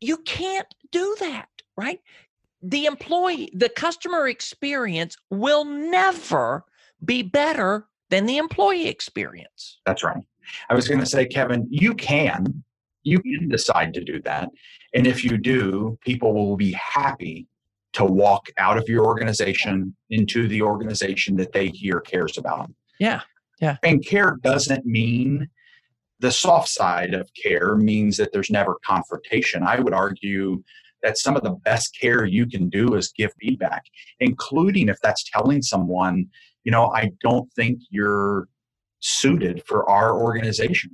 [0.00, 2.00] You can't do that, right?
[2.62, 6.64] The employee, the customer experience will never
[7.04, 9.80] be better than the employee experience.
[9.84, 10.24] That's right.
[10.70, 12.62] I was going to say, Kevin, you can,
[13.02, 14.50] you can decide to do that.
[14.94, 17.46] And if you do, people will be happy
[17.94, 22.74] to walk out of your organization into the organization that they hear cares about them.
[23.00, 23.22] Yeah.
[23.60, 23.76] Yeah.
[23.82, 25.48] And care doesn't mean
[26.20, 29.62] the soft side of care means that there's never confrontation.
[29.62, 30.62] I would argue
[31.02, 33.84] that some of the best care you can do is give feedback,
[34.20, 36.26] including if that's telling someone,
[36.64, 38.48] you know, I don't think you're
[39.00, 40.90] suited for our organization.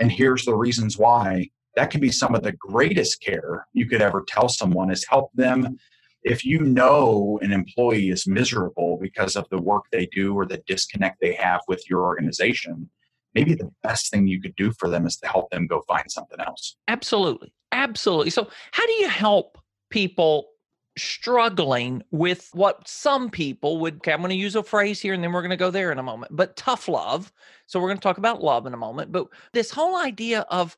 [0.00, 1.48] And here's the reasons why.
[1.76, 5.30] That can be some of the greatest care you could ever tell someone is help
[5.34, 5.76] them
[6.24, 10.62] if you know an employee is miserable because of the work they do or the
[10.66, 12.88] disconnect they have with your organization,
[13.34, 16.10] maybe the best thing you could do for them is to help them go find
[16.10, 16.76] something else.
[16.88, 17.52] Absolutely.
[17.72, 18.30] Absolutely.
[18.30, 19.58] So, how do you help
[19.90, 20.48] people
[20.96, 25.22] struggling with what some people would okay, I'm going to use a phrase here and
[25.22, 27.32] then we're going to go there in a moment, but tough love.
[27.66, 30.76] So, we're going to talk about love in a moment, but this whole idea of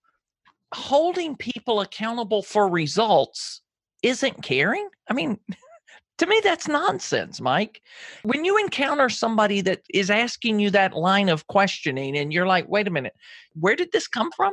[0.74, 3.60] holding people accountable for results
[4.02, 4.88] isn't caring?
[5.08, 5.38] I mean,
[6.18, 7.82] to me, that's nonsense, Mike.
[8.22, 12.68] When you encounter somebody that is asking you that line of questioning and you're like,
[12.68, 13.14] wait a minute,
[13.54, 14.52] where did this come from?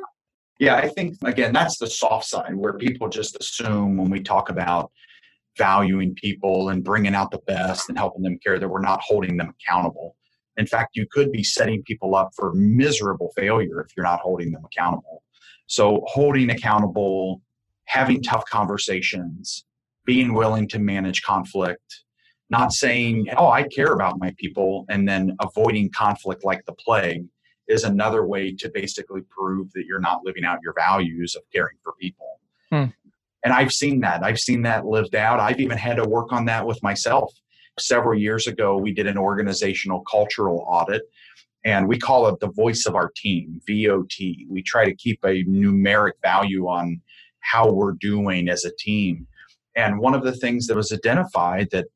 [0.59, 4.49] Yeah, I think, again, that's the soft side where people just assume when we talk
[4.49, 4.91] about
[5.57, 9.37] valuing people and bringing out the best and helping them care that we're not holding
[9.37, 10.15] them accountable.
[10.57, 14.51] In fact, you could be setting people up for miserable failure if you're not holding
[14.51, 15.23] them accountable.
[15.67, 17.41] So, holding accountable,
[17.85, 19.65] having tough conversations,
[20.05, 22.03] being willing to manage conflict,
[22.49, 27.25] not saying, oh, I care about my people, and then avoiding conflict like the plague
[27.67, 31.77] is another way to basically prove that you're not living out your values of caring
[31.83, 32.39] for people.
[32.69, 32.85] Hmm.
[33.43, 34.23] And I've seen that.
[34.23, 35.39] I've seen that lived out.
[35.39, 37.33] I've even had to work on that with myself.
[37.79, 41.01] Several years ago, we did an organizational cultural audit
[41.65, 44.19] and we call it the voice of our team, VOT.
[44.49, 47.01] We try to keep a numeric value on
[47.43, 49.27] how we're doing as a team.
[49.75, 51.87] And one of the things that was identified that,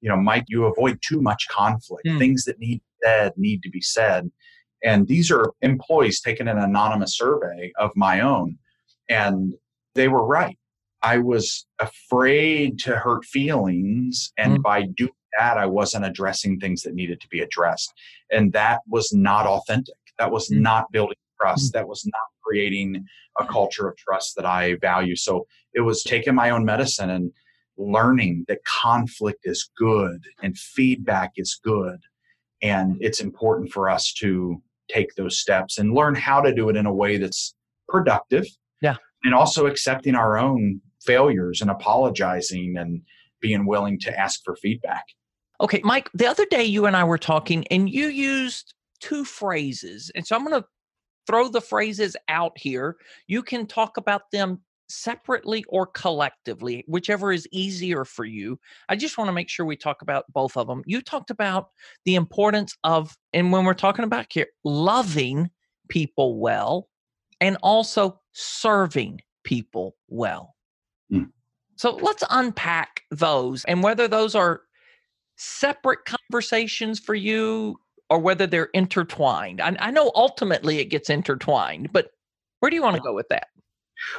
[0.00, 2.06] you know, Mike, you avoid too much conflict.
[2.06, 2.18] Mm.
[2.18, 4.30] Things that need said need to be said.
[4.84, 8.58] And these are employees taking an anonymous survey of my own.
[9.08, 9.54] And
[9.94, 10.58] they were right.
[11.02, 14.32] I was afraid to hurt feelings.
[14.38, 14.62] And mm.
[14.62, 17.92] by doing that, I wasn't addressing things that needed to be addressed.
[18.30, 19.94] And that was not authentic.
[20.18, 20.60] That was mm.
[20.60, 21.70] not building trust.
[21.70, 21.72] Mm.
[21.74, 23.04] That was not creating
[23.38, 25.16] a culture of trust that I value.
[25.16, 27.32] So it was taking my own medicine and
[27.76, 31.98] learning that conflict is good and feedback is good.
[32.62, 36.76] And it's important for us to take those steps and learn how to do it
[36.76, 37.54] in a way that's
[37.88, 38.46] productive.
[38.80, 38.96] Yeah.
[39.24, 43.02] And also accepting our own failures and apologizing and
[43.40, 45.04] being willing to ask for feedback.
[45.60, 50.10] Okay, Mike, the other day you and I were talking and you used two phrases.
[50.14, 50.66] And so I'm going to
[51.26, 52.96] throw the phrases out here.
[53.26, 58.58] You can talk about them separately or collectively, whichever is easier for you.
[58.88, 60.82] I just want to make sure we talk about both of them.
[60.86, 61.70] You talked about
[62.04, 65.50] the importance of, and when we're talking about here, loving
[65.88, 66.88] people well
[67.40, 70.54] and also serving people well.
[71.12, 71.30] Mm.
[71.76, 74.62] So let's unpack those and whether those are
[75.36, 77.76] separate conversations for you
[78.08, 79.60] or whether they're intertwined.
[79.60, 82.10] I, I know ultimately it gets intertwined, but
[82.60, 83.48] where do you want to go with that?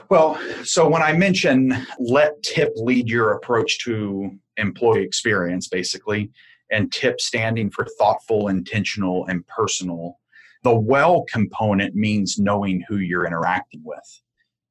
[0.10, 6.32] Well, so when I mention let tip lead your approach to employee experience, basically,
[6.72, 10.20] and tip standing for thoughtful, intentional, and personal,
[10.64, 14.22] the well component means knowing who you're interacting with,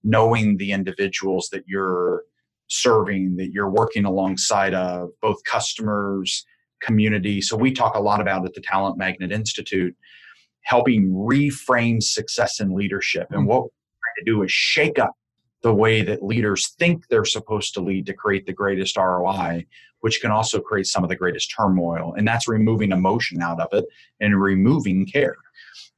[0.03, 2.25] knowing the individuals that you're
[2.69, 6.45] serving, that you're working alongside of, both customers,
[6.87, 7.41] community.
[7.41, 9.95] So we talk a lot about at the Talent Magnet Institute,
[10.63, 13.27] helping reframe success in leadership.
[13.31, 13.47] And mm.
[13.47, 13.71] what
[14.17, 15.13] to do is shake up
[15.63, 19.67] the way that leaders think they're supposed to lead to create the greatest ROI,
[20.01, 22.15] which can also create some of the greatest turmoil.
[22.17, 23.85] And that's removing emotion out of it
[24.21, 25.37] and removing care.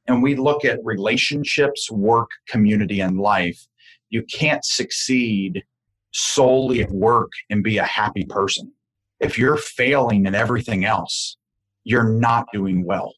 [0.07, 3.67] And we look at relationships, work, community, and life.
[4.09, 5.63] You can't succeed
[6.11, 8.71] solely at work and be a happy person.
[9.19, 11.37] If you're failing in everything else,
[11.83, 13.13] you're not doing well.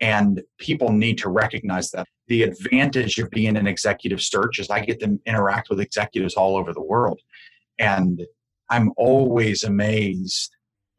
[0.00, 4.80] And people need to recognize that the advantage of being an executive search is I
[4.80, 7.20] get to interact with executives all over the world.
[7.78, 8.22] And
[8.70, 10.50] I'm always amazed.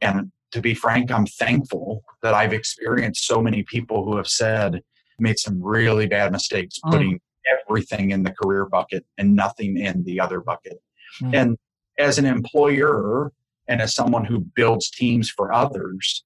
[0.01, 4.81] And to be frank, I'm thankful that I've experienced so many people who have said,
[5.17, 6.91] made some really bad mistakes mm.
[6.91, 10.79] putting everything in the career bucket and nothing in the other bucket.
[11.21, 11.35] Mm.
[11.35, 11.57] And
[11.97, 13.31] as an employer
[13.67, 16.23] and as someone who builds teams for others,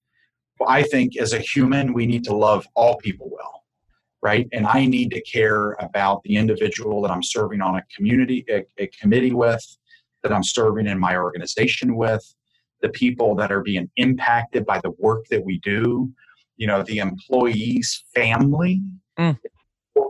[0.67, 3.55] I think as a human, we need to love all people well
[4.25, 4.47] right?
[4.53, 8.63] And I need to care about the individual that I'm serving on a community, a,
[8.79, 9.63] a committee with,
[10.23, 12.25] that I'm serving in my organization with,
[12.81, 16.11] the people that are being impacted by the work that we do,
[16.57, 18.81] you know, the employees' family.
[19.19, 19.37] Mm.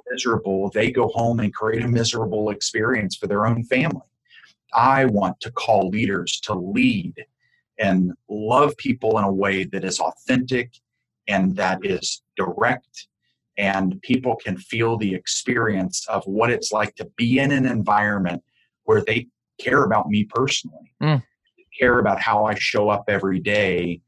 [0.10, 4.08] Miserable, they go home and create a miserable experience for their own family.
[4.76, 7.26] I want to call leaders to lead
[7.80, 10.72] and love people in a way that is authentic
[11.28, 13.08] and that is direct
[13.58, 18.44] and people can feel the experience of what it's like to be in an environment
[18.84, 19.28] where they
[19.60, 21.24] care about me personally, mm.
[21.78, 24.02] care about how I show up every day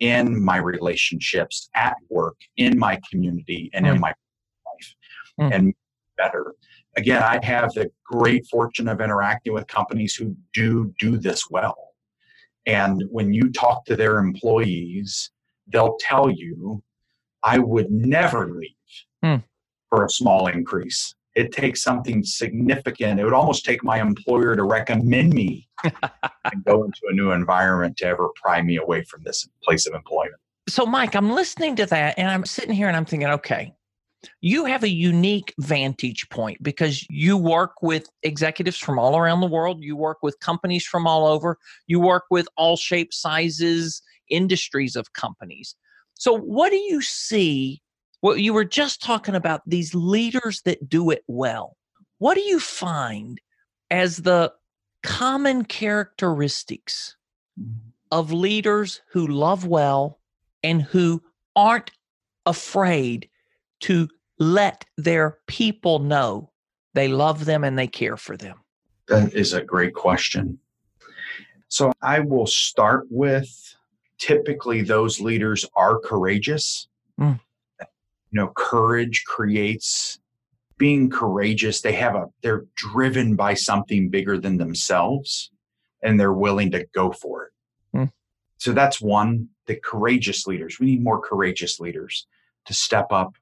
[0.00, 3.94] in my relationships, at work, in my community, and mm.
[3.94, 4.08] in my
[4.66, 4.94] life,
[5.40, 5.54] mm.
[5.54, 5.74] and
[6.16, 6.54] better.
[6.98, 11.76] Again, I have the great fortune of interacting with companies who do do this well.
[12.66, 15.30] And when you talk to their employees,
[15.68, 16.82] they'll tell you,
[17.44, 18.72] I would never leave
[19.22, 19.36] hmm.
[19.88, 21.14] for a small increase.
[21.36, 23.20] It takes something significant.
[23.20, 27.96] It would almost take my employer to recommend me and go into a new environment
[27.98, 30.40] to ever pry me away from this place of employment.
[30.68, 33.72] So, Mike, I'm listening to that and I'm sitting here and I'm thinking, okay,
[34.40, 39.46] you have a unique vantage point because you work with executives from all around the
[39.46, 39.82] world.
[39.82, 41.58] You work with companies from all over.
[41.86, 45.74] You work with all shapes, sizes, industries of companies.
[46.14, 47.80] So, what do you see
[48.22, 51.76] well, you were just talking about these leaders that do it well.
[52.18, 53.40] What do you find
[53.90, 54.52] as the
[55.02, 57.16] common characteristics
[58.10, 60.18] of leaders who love well
[60.62, 61.22] and who
[61.54, 61.92] aren't
[62.44, 63.28] afraid
[63.80, 64.08] to
[64.38, 66.50] let their people know
[66.94, 68.58] they love them and they care for them?
[69.08, 70.58] That is a great question.
[71.68, 73.48] So I will start with
[74.18, 76.88] typically those leaders are courageous.
[77.20, 77.40] Mm
[78.30, 80.18] you know courage creates
[80.76, 85.50] being courageous they have a they're driven by something bigger than themselves
[86.02, 87.52] and they're willing to go for it
[87.96, 88.04] hmm.
[88.58, 92.26] so that's one the courageous leaders we need more courageous leaders
[92.64, 93.34] to step up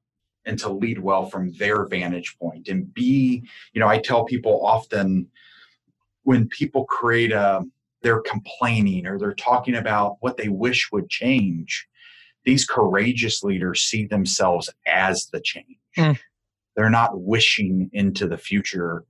[0.47, 3.43] and to lead well from their vantage point and be,
[3.73, 5.29] you know, I tell people often
[6.23, 7.65] when people create a,
[8.03, 11.87] they're complaining or they're talking about what they wish would change,
[12.45, 15.77] these courageous leaders see themselves as the change.
[15.99, 16.19] Mm.
[16.77, 19.05] They're not wishing into the future.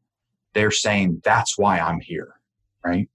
[0.54, 2.40] They're saying, that's why I'm here,
[2.82, 3.08] right?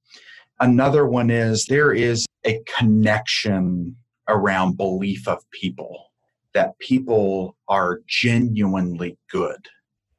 [0.60, 3.96] Another one is there is a connection
[4.28, 6.11] around belief of people
[6.54, 9.68] that people are genuinely good,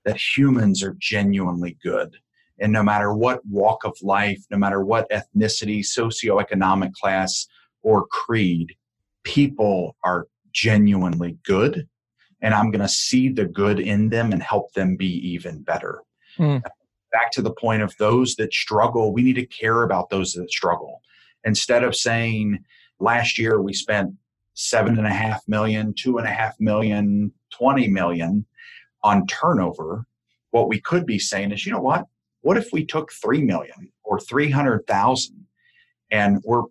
[0.04, 2.16] that humans are genuinely good.
[2.58, 7.46] And no matter what walk of life, no matter what ethnicity, socioeconomic class,
[7.82, 8.76] or creed,
[9.24, 11.88] people are genuinely good.
[12.40, 16.02] And I'm going to see the good in them and help them be even better.
[16.38, 16.62] Mm.
[17.12, 20.50] Back to the point of those that struggle, we need to care about those that
[20.50, 21.02] struggle.
[21.44, 22.58] Instead of saying,
[23.00, 24.14] last year we spent
[24.54, 28.46] seven and a half million, two and a half million, 20 million
[29.02, 30.06] on turnover,
[30.50, 32.06] what we could be saying is, you know what?
[32.42, 35.46] What if we took 3 million or 300,000
[36.10, 36.62] and we're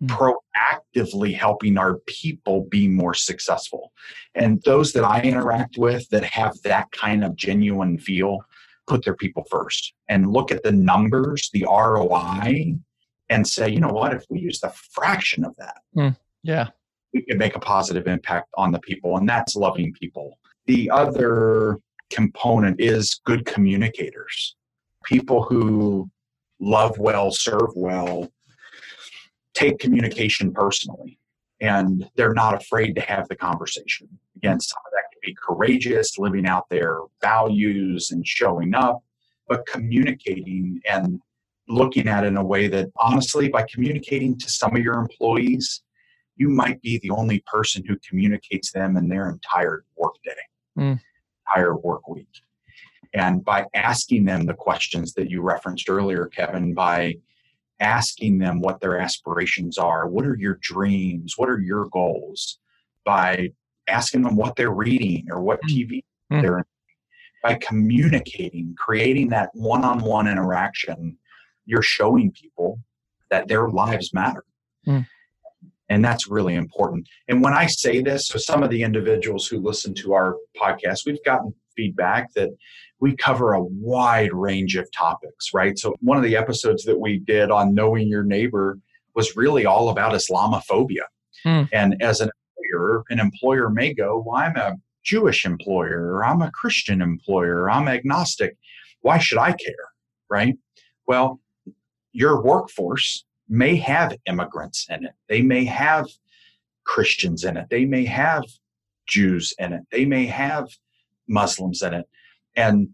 [0.00, 0.06] hmm.
[0.06, 3.92] proactively helping our people be more successful?
[4.34, 8.40] And those that I interact with that have that kind of genuine feel
[8.86, 12.74] put their people first and look at the numbers, the ROI,
[13.30, 16.68] and say, you know what, if we use a fraction of that, mm, yeah,
[17.14, 20.38] we can make a positive impact on the people, and that's loving people.
[20.66, 21.78] The other
[22.10, 24.56] component is good communicators,
[25.04, 26.10] people who
[26.60, 28.28] love well, serve well,
[29.54, 31.18] take communication personally,
[31.60, 34.08] and they're not afraid to have the conversation.
[34.36, 39.02] Again, some of that can be courageous, living out their values and showing up,
[39.48, 41.20] but communicating and
[41.68, 45.82] looking at it in a way that honestly, by communicating to some of your employees,
[46.36, 50.32] you might be the only person who communicates them in their entire workday,
[50.78, 51.00] mm.
[51.48, 52.28] entire work week.
[53.12, 57.14] And by asking them the questions that you referenced earlier, Kevin, by
[57.78, 62.58] asking them what their aspirations are, what are your dreams, what are your goals,
[63.04, 63.50] by
[63.88, 65.68] asking them what they're reading or what mm.
[65.70, 66.42] TV mm.
[66.42, 66.64] they're
[67.44, 71.18] by communicating, creating that one-on-one interaction,
[71.66, 72.80] you're showing people
[73.30, 74.44] that their lives matter.
[74.88, 75.06] Mm.
[75.94, 77.08] And that's really important.
[77.28, 81.06] And when I say this, so some of the individuals who listen to our podcast,
[81.06, 82.50] we've gotten feedback that
[82.98, 85.78] we cover a wide range of topics, right?
[85.78, 88.80] So one of the episodes that we did on knowing your neighbor
[89.14, 91.04] was really all about Islamophobia.
[91.46, 91.68] Mm.
[91.72, 92.28] And as an
[92.58, 94.74] employer, an employer may go, Well, I'm a
[95.04, 98.56] Jewish employer, or I'm a Christian employer, I'm agnostic.
[99.02, 99.92] Why should I care?
[100.28, 100.56] Right?
[101.06, 101.38] Well,
[102.12, 105.12] your workforce may have immigrants in it.
[105.28, 106.06] They may have
[106.84, 107.66] Christians in it.
[107.70, 108.44] They may have
[109.06, 109.82] Jews in it.
[109.90, 110.68] They may have
[111.28, 112.06] Muslims in it.
[112.56, 112.88] And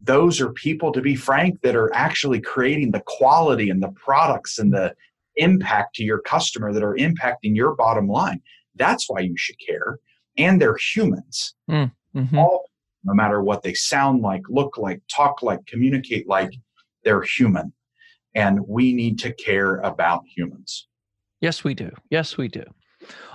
[0.00, 4.58] those are people, to be frank, that are actually creating the quality and the products
[4.58, 4.94] and the
[5.36, 8.40] impact to your customer that are impacting your bottom line.
[8.76, 9.98] That's why you should care.
[10.36, 11.54] And they're humans.
[11.68, 12.38] Mm, mm-hmm.
[12.38, 12.70] All,
[13.02, 16.50] no matter what they sound like, look like, talk like, communicate like,
[17.04, 17.72] they're human
[18.38, 20.86] and we need to care about humans.
[21.40, 21.90] Yes, we do.
[22.08, 22.62] Yes, we do.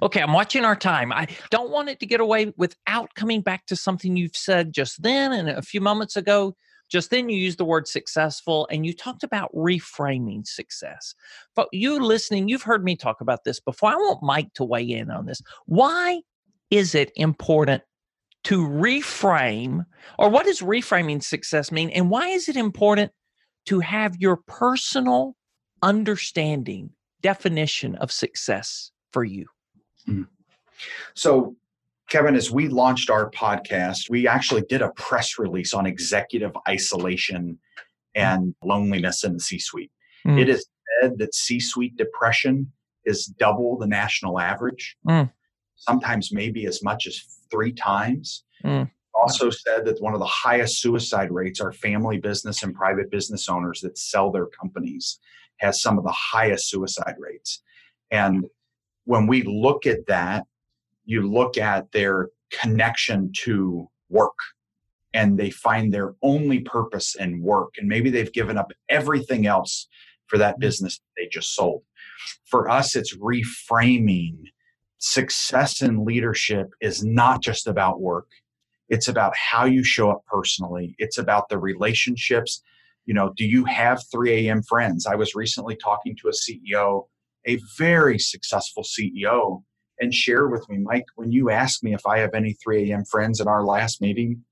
[0.01, 1.11] Okay, I'm watching our time.
[1.11, 5.03] I don't want it to get away without coming back to something you've said just
[5.03, 6.55] then and a few moments ago.
[6.89, 11.15] Just then, you used the word successful and you talked about reframing success.
[11.53, 13.89] But you listening, you've heard me talk about this before.
[13.89, 15.41] I want Mike to weigh in on this.
[15.65, 16.21] Why
[16.69, 17.83] is it important
[18.45, 19.85] to reframe,
[20.19, 21.89] or what does reframing success mean?
[21.89, 23.11] And why is it important
[23.65, 25.35] to have your personal
[25.81, 26.91] understanding,
[27.21, 29.45] definition of success for you?
[30.07, 30.23] Mm-hmm.
[31.13, 31.55] So,
[32.09, 37.57] Kevin, as we launched our podcast, we actually did a press release on executive isolation
[38.15, 39.91] and loneliness in the C suite.
[40.27, 40.39] Mm.
[40.39, 40.65] It is
[41.01, 42.71] said that C suite depression
[43.05, 45.31] is double the national average, mm.
[45.75, 48.43] sometimes maybe as much as three times.
[48.63, 53.11] Mm also said that one of the highest suicide rates are family business and private
[53.11, 55.19] business owners that sell their companies
[55.57, 57.61] has some of the highest suicide rates.
[58.11, 58.45] And
[59.05, 60.45] when we look at that
[61.05, 64.37] you look at their connection to work
[65.13, 67.73] and they find their only purpose in work.
[67.77, 69.87] And maybe they've given up everything else
[70.27, 70.61] for that mm-hmm.
[70.61, 71.83] business they just sold.
[72.45, 74.37] For us it's reframing
[74.97, 78.27] success in leadership is not just about work
[78.93, 80.95] it's about how you show up personally.
[80.99, 82.61] It's about the relationships.
[83.05, 84.61] You know, do you have 3 a.m.
[84.61, 85.07] friends?
[85.07, 87.07] I was recently talking to a CEO,
[87.47, 89.63] a very successful CEO,
[89.99, 93.03] and shared with me, Mike, when you asked me if I have any 3 a.m.
[93.03, 94.43] friends in our last meeting,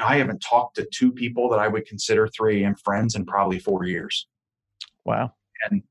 [0.00, 2.74] I haven't talked to two people that I would consider 3 a.m.
[2.74, 4.26] friends in probably four years.
[5.04, 5.34] Wow.
[5.68, 5.82] And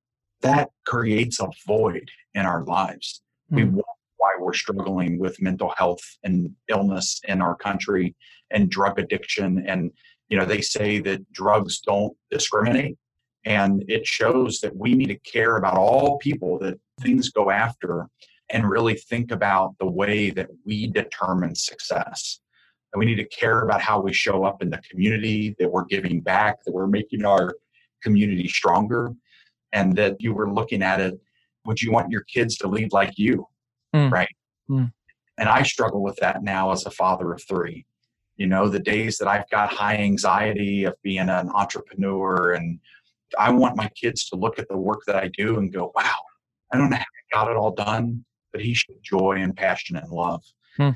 [0.42, 3.22] that creates a void in our lives.
[3.52, 3.56] Mm.
[3.56, 3.80] We hmm.
[4.18, 8.16] Why we're struggling with mental health and illness in our country
[8.52, 9.64] and drug addiction.
[9.68, 9.92] And,
[10.30, 12.98] you know, they say that drugs don't discriminate.
[13.46, 18.08] And it shows that we need to care about all people that things go after
[18.50, 22.40] and really think about the way that we determine success.
[22.92, 25.86] And we need to care about how we show up in the community, that we're
[25.86, 27.54] giving back, that we're making our
[28.02, 29.12] community stronger,
[29.74, 31.20] and that you were looking at it.
[31.66, 33.48] Would you want your kids to lead like you?
[33.96, 34.12] Mm.
[34.12, 34.36] Right.
[34.70, 34.92] Mm.
[35.38, 37.86] And I struggle with that now as a father of three.
[38.38, 42.80] You know, the days that I've got high anxiety of being an entrepreneur, and
[43.40, 46.16] I want my kids to look at the work that I do and go, wow,
[46.72, 49.96] I don't know how I got it all done, but he showed joy and passion
[49.96, 50.44] and love.
[50.76, 50.92] Hmm.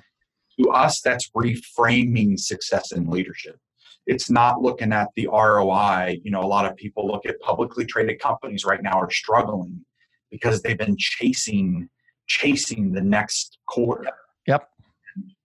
[0.59, 3.57] To us, that's reframing success in leadership.
[4.05, 6.19] It's not looking at the ROI.
[6.23, 9.85] You know, a lot of people look at publicly traded companies right now are struggling
[10.29, 11.89] because they've been chasing
[12.29, 14.09] chasing the next quarter.
[14.47, 14.69] Yep.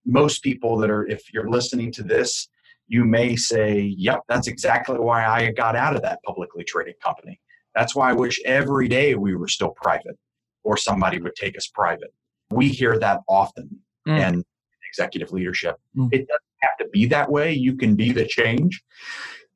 [0.05, 2.47] Most people that are, if you're listening to this,
[2.87, 7.41] you may say, Yep, that's exactly why I got out of that publicly traded company.
[7.73, 10.17] That's why I wish every day we were still private
[10.63, 12.13] or somebody would take us private.
[12.51, 13.69] We hear that often
[14.07, 14.19] mm.
[14.19, 14.43] and
[14.89, 15.75] executive leadership.
[15.97, 16.09] Mm.
[16.13, 17.53] It doesn't have to be that way.
[17.53, 18.81] You can be the change.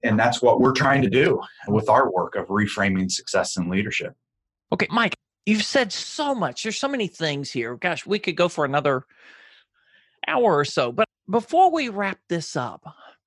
[0.03, 4.13] And that's what we're trying to do with our work of reframing success in leadership.
[4.71, 5.15] Okay, Mike,
[5.45, 6.63] you've said so much.
[6.63, 7.75] There's so many things here.
[7.75, 9.05] Gosh, we could go for another
[10.27, 10.91] hour or so.
[10.91, 12.83] But before we wrap this up,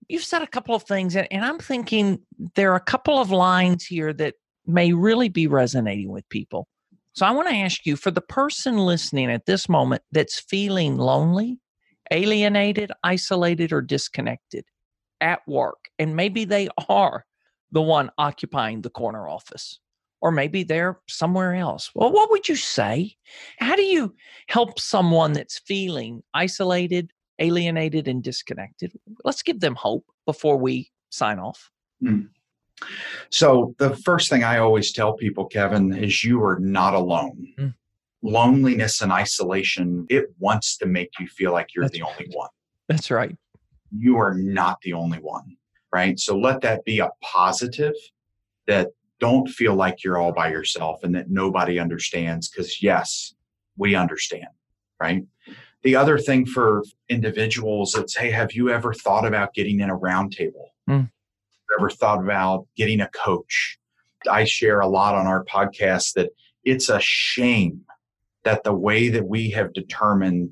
[0.08, 2.20] you've said a couple of things, and, and I'm thinking
[2.54, 4.34] there are a couple of lines here that
[4.66, 6.68] may really be resonating with people.
[7.14, 10.96] So I want to ask you for the person listening at this moment that's feeling
[10.96, 11.58] lonely,
[12.10, 14.64] alienated, isolated, or disconnected
[15.20, 17.24] at work, and maybe they are
[17.70, 19.78] the one occupying the corner office,
[20.22, 21.90] or maybe they're somewhere else.
[21.94, 23.16] Well, what would you say?
[23.58, 24.14] How do you
[24.46, 27.10] help someone that's feeling isolated,
[27.40, 28.92] alienated, and disconnected?
[29.24, 31.70] Let's give them hope before we sign off.
[32.02, 32.28] Mm.
[33.30, 37.52] So, the first thing I always tell people, Kevin, is you are not alone.
[37.58, 37.74] Mm.
[38.22, 42.12] Loneliness and isolation, it wants to make you feel like you're That's the right.
[42.20, 42.48] only one.
[42.88, 43.36] That's right.
[43.96, 45.56] You are not the only one,
[45.92, 46.18] right?
[46.18, 47.94] So, let that be a positive
[48.68, 48.88] that
[49.22, 53.34] don't feel like you're all by yourself and that nobody understands, because yes,
[53.78, 54.52] we understand,
[55.00, 55.24] right?
[55.82, 59.98] The other thing for individuals, it's hey, have you ever thought about getting in a
[59.98, 60.66] roundtable?
[60.90, 61.08] Mm
[61.78, 63.78] ever thought about getting a coach?
[64.30, 66.30] I share a lot on our podcast that
[66.64, 67.82] it's a shame
[68.44, 70.50] that the way that we have determined.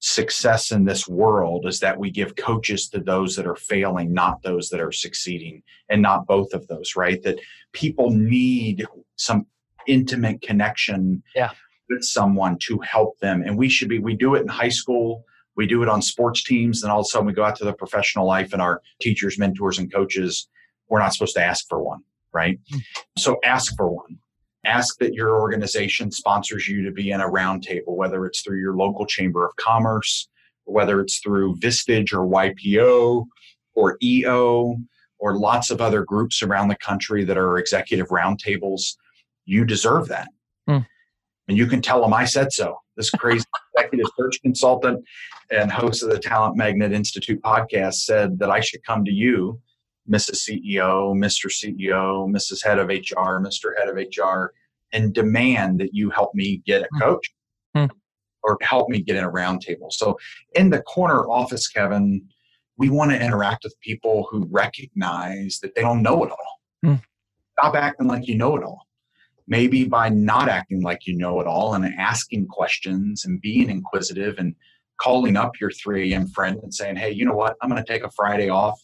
[0.00, 4.42] Success in this world is that we give coaches to those that are failing, not
[4.42, 7.22] those that are succeeding, and not both of those, right?
[7.22, 7.38] That
[7.72, 8.86] people need
[9.16, 9.46] some
[9.86, 11.50] intimate connection yeah.
[11.88, 13.42] with someone to help them.
[13.42, 15.24] And we should be, we do it in high school
[15.58, 17.64] we do it on sports teams, and all of a sudden we go out to
[17.64, 20.48] the professional life and our teachers, mentors, and coaches,
[20.88, 22.00] we're not supposed to ask for one,
[22.32, 22.60] right?
[22.72, 22.78] Mm-hmm.
[23.18, 24.18] So ask for one.
[24.64, 28.76] Ask that your organization sponsors you to be in a roundtable, whether it's through your
[28.76, 30.28] local chamber of commerce,
[30.64, 33.24] whether it's through Vistage or YPO
[33.74, 34.76] or EO
[35.18, 38.96] or lots of other groups around the country that are executive roundtables.
[39.46, 40.28] You deserve that.
[40.68, 40.86] Mm.
[41.48, 42.76] And you can tell them I said so.
[42.96, 43.44] This crazy
[43.76, 45.04] executive search consultant
[45.50, 49.60] and host of the Talent Magnet Institute podcast said that I should come to you,
[50.10, 50.48] Mrs.
[50.48, 51.46] CEO, Mr.
[51.46, 52.64] CEO, Mrs.
[52.64, 53.76] Head of HR, Mr.
[53.76, 54.52] Head of HR,
[54.92, 56.98] and demand that you help me get a hmm.
[57.00, 57.34] coach
[57.76, 57.94] mm-hmm.
[58.42, 59.92] or help me get in a roundtable.
[59.92, 60.18] So
[60.54, 62.26] in the corner office, Kevin,
[62.76, 66.60] we want to interact with people who recognize that they don't know it all.
[66.86, 67.02] Mm.
[67.58, 68.88] Stop acting like you know it all
[69.48, 74.36] maybe by not acting like you know it all and asking questions and being inquisitive
[74.38, 74.54] and
[75.00, 76.28] calling up your 3 a.m.
[76.28, 77.56] friend and saying, hey, you know what?
[77.62, 78.78] I'm going to take a Friday off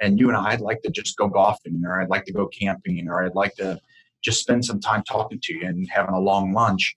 [0.00, 2.46] and you and I, I'd like to just go golfing or I'd like to go
[2.46, 3.78] camping or I'd like to
[4.22, 6.96] just spend some time talking to you and having a long lunch.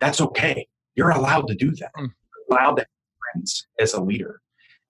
[0.00, 0.66] That's okay.
[0.94, 1.90] You're allowed to do that.
[1.96, 2.10] Mm.
[2.10, 4.40] You're allowed to have friends as a leader.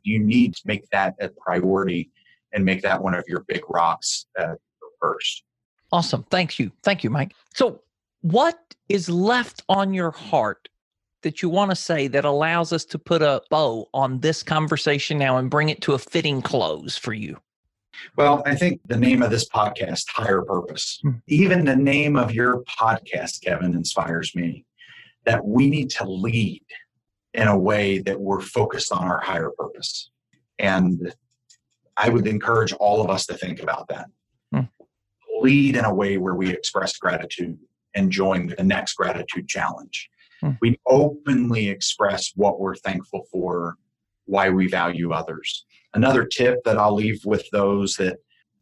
[0.02, 2.10] You need to make that a priority
[2.52, 4.54] and make that one of your big rocks uh,
[5.00, 5.44] first.
[5.92, 6.24] Awesome.
[6.30, 6.70] Thank you.
[6.82, 7.34] Thank you, Mike.
[7.54, 7.80] So,
[8.22, 8.58] what
[8.88, 10.68] is left on your heart
[11.22, 15.18] that you want to say that allows us to put a bow on this conversation
[15.18, 17.38] now and bring it to a fitting close for you?
[18.16, 21.12] Well, I think the name of this podcast, Higher Purpose, hmm.
[21.26, 24.64] even the name of your podcast, Kevin, inspires me.
[25.24, 26.64] that we need to lead
[27.32, 30.11] in a way that we're focused on our higher purpose.
[30.59, 31.14] And
[31.97, 34.07] I would encourage all of us to think about that.
[34.53, 34.61] Hmm.
[35.40, 37.59] Lead in a way where we express gratitude
[37.95, 40.09] and join the next gratitude challenge.
[40.40, 40.53] Hmm.
[40.61, 43.76] We openly express what we're thankful for,
[44.26, 45.64] why we value others.
[45.95, 48.18] Another tip that I'll leave with those that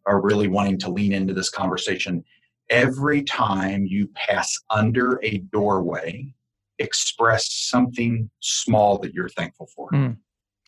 [0.07, 2.25] are really wanting to lean into this conversation
[2.71, 6.33] every time you pass under a doorway,
[6.79, 9.91] express something small that you're thankful for.
[9.91, 10.17] Mm,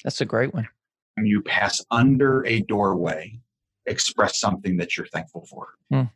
[0.04, 0.68] that's a great one.
[1.16, 3.38] When you pass under a doorway,
[3.86, 5.68] express something that you're thankful for.
[5.92, 6.10] Mm.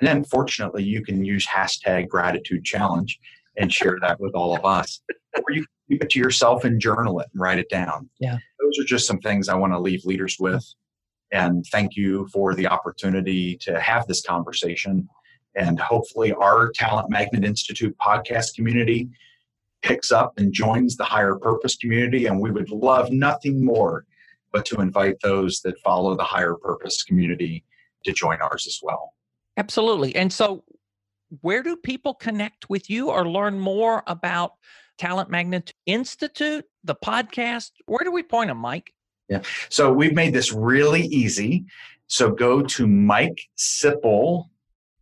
[0.00, 3.18] And then, fortunately, you can use hashtag gratitude challenge
[3.56, 5.00] and share that with all of us.
[5.36, 8.08] or you keep it to yourself and journal it and write it down.
[8.18, 8.38] Yeah.
[8.62, 10.64] Those are just some things I want to leave leaders with.
[11.32, 15.08] And thank you for the opportunity to have this conversation.
[15.54, 19.08] And hopefully, our Talent Magnet Institute podcast community
[19.82, 22.26] picks up and joins the higher purpose community.
[22.26, 24.06] And we would love nothing more
[24.52, 27.64] but to invite those that follow the higher purpose community
[28.04, 29.14] to join ours as well.
[29.56, 30.14] Absolutely.
[30.14, 30.64] And so,
[31.40, 34.52] where do people connect with you or learn more about
[34.98, 37.70] Talent Magnet Institute, the podcast?
[37.86, 38.92] Where do we point them, Mike?
[39.28, 39.42] Yeah.
[39.68, 41.64] So we've made this really easy.
[42.06, 44.48] So go to Mike Sipple,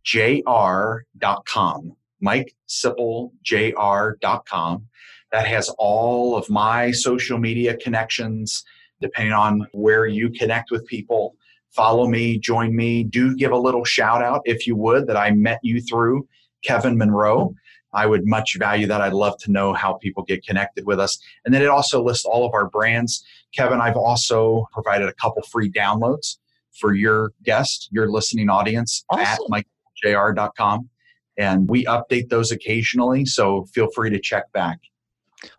[0.03, 1.95] jr.com.
[2.23, 4.87] MikeSippleJR.com.
[5.31, 8.63] That has all of my social media connections,
[8.99, 11.35] depending on where you connect with people.
[11.71, 13.03] Follow me, join me.
[13.03, 16.27] Do give a little shout out, if you would, that I met you through
[16.63, 17.55] Kevin Monroe.
[17.93, 19.01] I would much value that.
[19.01, 21.19] I'd love to know how people get connected with us.
[21.45, 23.23] And then it also lists all of our brands.
[23.53, 26.37] Kevin, I've also provided a couple free downloads
[26.79, 29.53] for your guest, your listening audience awesome.
[29.53, 29.63] at
[30.05, 30.89] mikejr.com
[31.37, 33.25] and we update those occasionally.
[33.25, 34.79] So feel free to check back.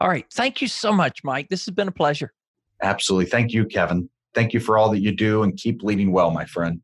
[0.00, 0.26] All right.
[0.32, 1.48] Thank you so much, Mike.
[1.48, 2.32] This has been a pleasure.
[2.82, 3.26] Absolutely.
[3.26, 4.08] Thank you, Kevin.
[4.34, 6.80] Thank you for all that you do and keep leading well, my friend.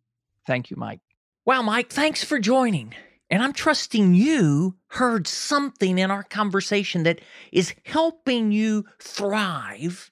[0.46, 1.00] Thank you, Mike.
[1.44, 2.94] Well, Mike, thanks for joining.
[3.30, 7.20] And I'm trusting you heard something in our conversation that
[7.52, 10.10] is helping you thrive,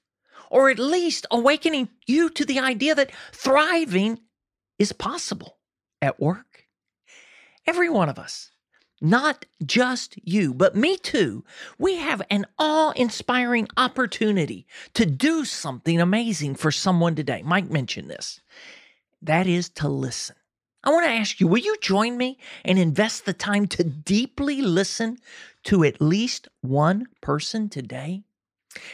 [0.51, 4.19] or at least awakening you to the idea that thriving
[4.77, 5.57] is possible
[6.01, 6.65] at work.
[7.65, 8.51] Every one of us
[9.01, 11.43] not just you, but me too.
[11.77, 14.65] We have an awe inspiring opportunity
[14.95, 17.43] to do something amazing for someone today.
[17.43, 18.41] Mike mentioned this.
[19.21, 20.36] That is to listen.
[20.87, 24.61] I want to ask you will you join me and invest the time to deeply
[24.61, 25.17] listen
[25.65, 28.23] to at least one person today?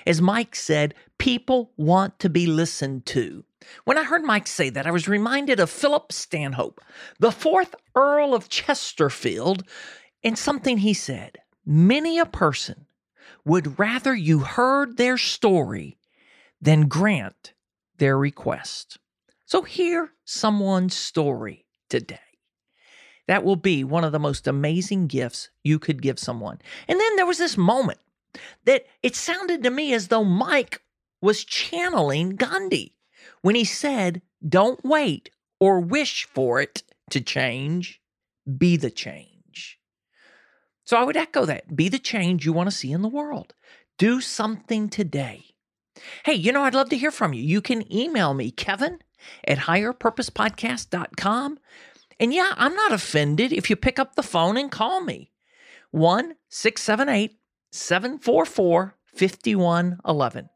[0.07, 3.45] As Mike said, people want to be listened to.
[3.83, 6.81] When I heard Mike say that, I was reminded of Philip Stanhope,
[7.19, 9.63] the fourth Earl of Chesterfield,
[10.23, 11.37] and something he said.
[11.63, 12.87] Many a person
[13.45, 15.99] would rather you heard their story
[16.59, 17.53] than grant
[17.99, 18.97] their request.
[19.45, 21.63] So hear someone's story
[21.93, 22.17] today.
[23.27, 26.59] That will be one of the most amazing gifts you could give someone.
[26.87, 27.99] And then there was this moment
[28.65, 30.81] that it sounded to me as though Mike
[31.21, 32.95] was channeling Gandhi
[33.43, 35.29] when he said, Don't wait
[35.59, 36.81] or wish for it
[37.11, 38.01] to change,
[38.57, 39.79] be the change.
[40.83, 41.75] So I would echo that.
[41.75, 43.53] Be the change you want to see in the world.
[43.99, 45.45] Do something today.
[46.25, 47.43] Hey, you know, I'd love to hear from you.
[47.43, 48.97] You can email me, Kevin
[49.47, 51.59] at higherpurposepodcast.com.
[52.19, 55.31] And yeah, I'm not offended if you pick up the phone and call me.
[55.91, 57.37] 1 678
[57.71, 60.49] 744 5111.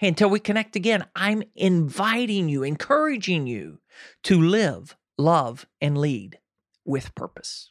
[0.00, 3.80] Until we connect again, I'm inviting you, encouraging you
[4.24, 6.38] to live, love, and lead
[6.84, 7.70] with purpose.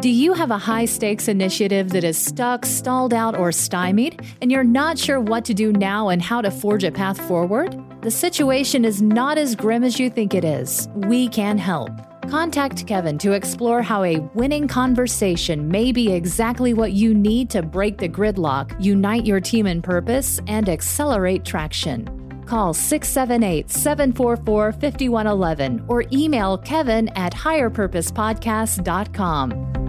[0.00, 4.48] Do you have a high stakes initiative that is stuck, stalled out, or stymied, and
[4.48, 7.76] you're not sure what to do now and how to forge a path forward?
[8.02, 10.88] The situation is not as grim as you think it is.
[10.94, 11.90] We can help.
[12.30, 17.62] Contact Kevin to explore how a winning conversation may be exactly what you need to
[17.62, 22.06] break the gridlock, unite your team in purpose, and accelerate traction.
[22.46, 29.87] Call 678 744 5111 or email kevin at higherpurposepodcast.com.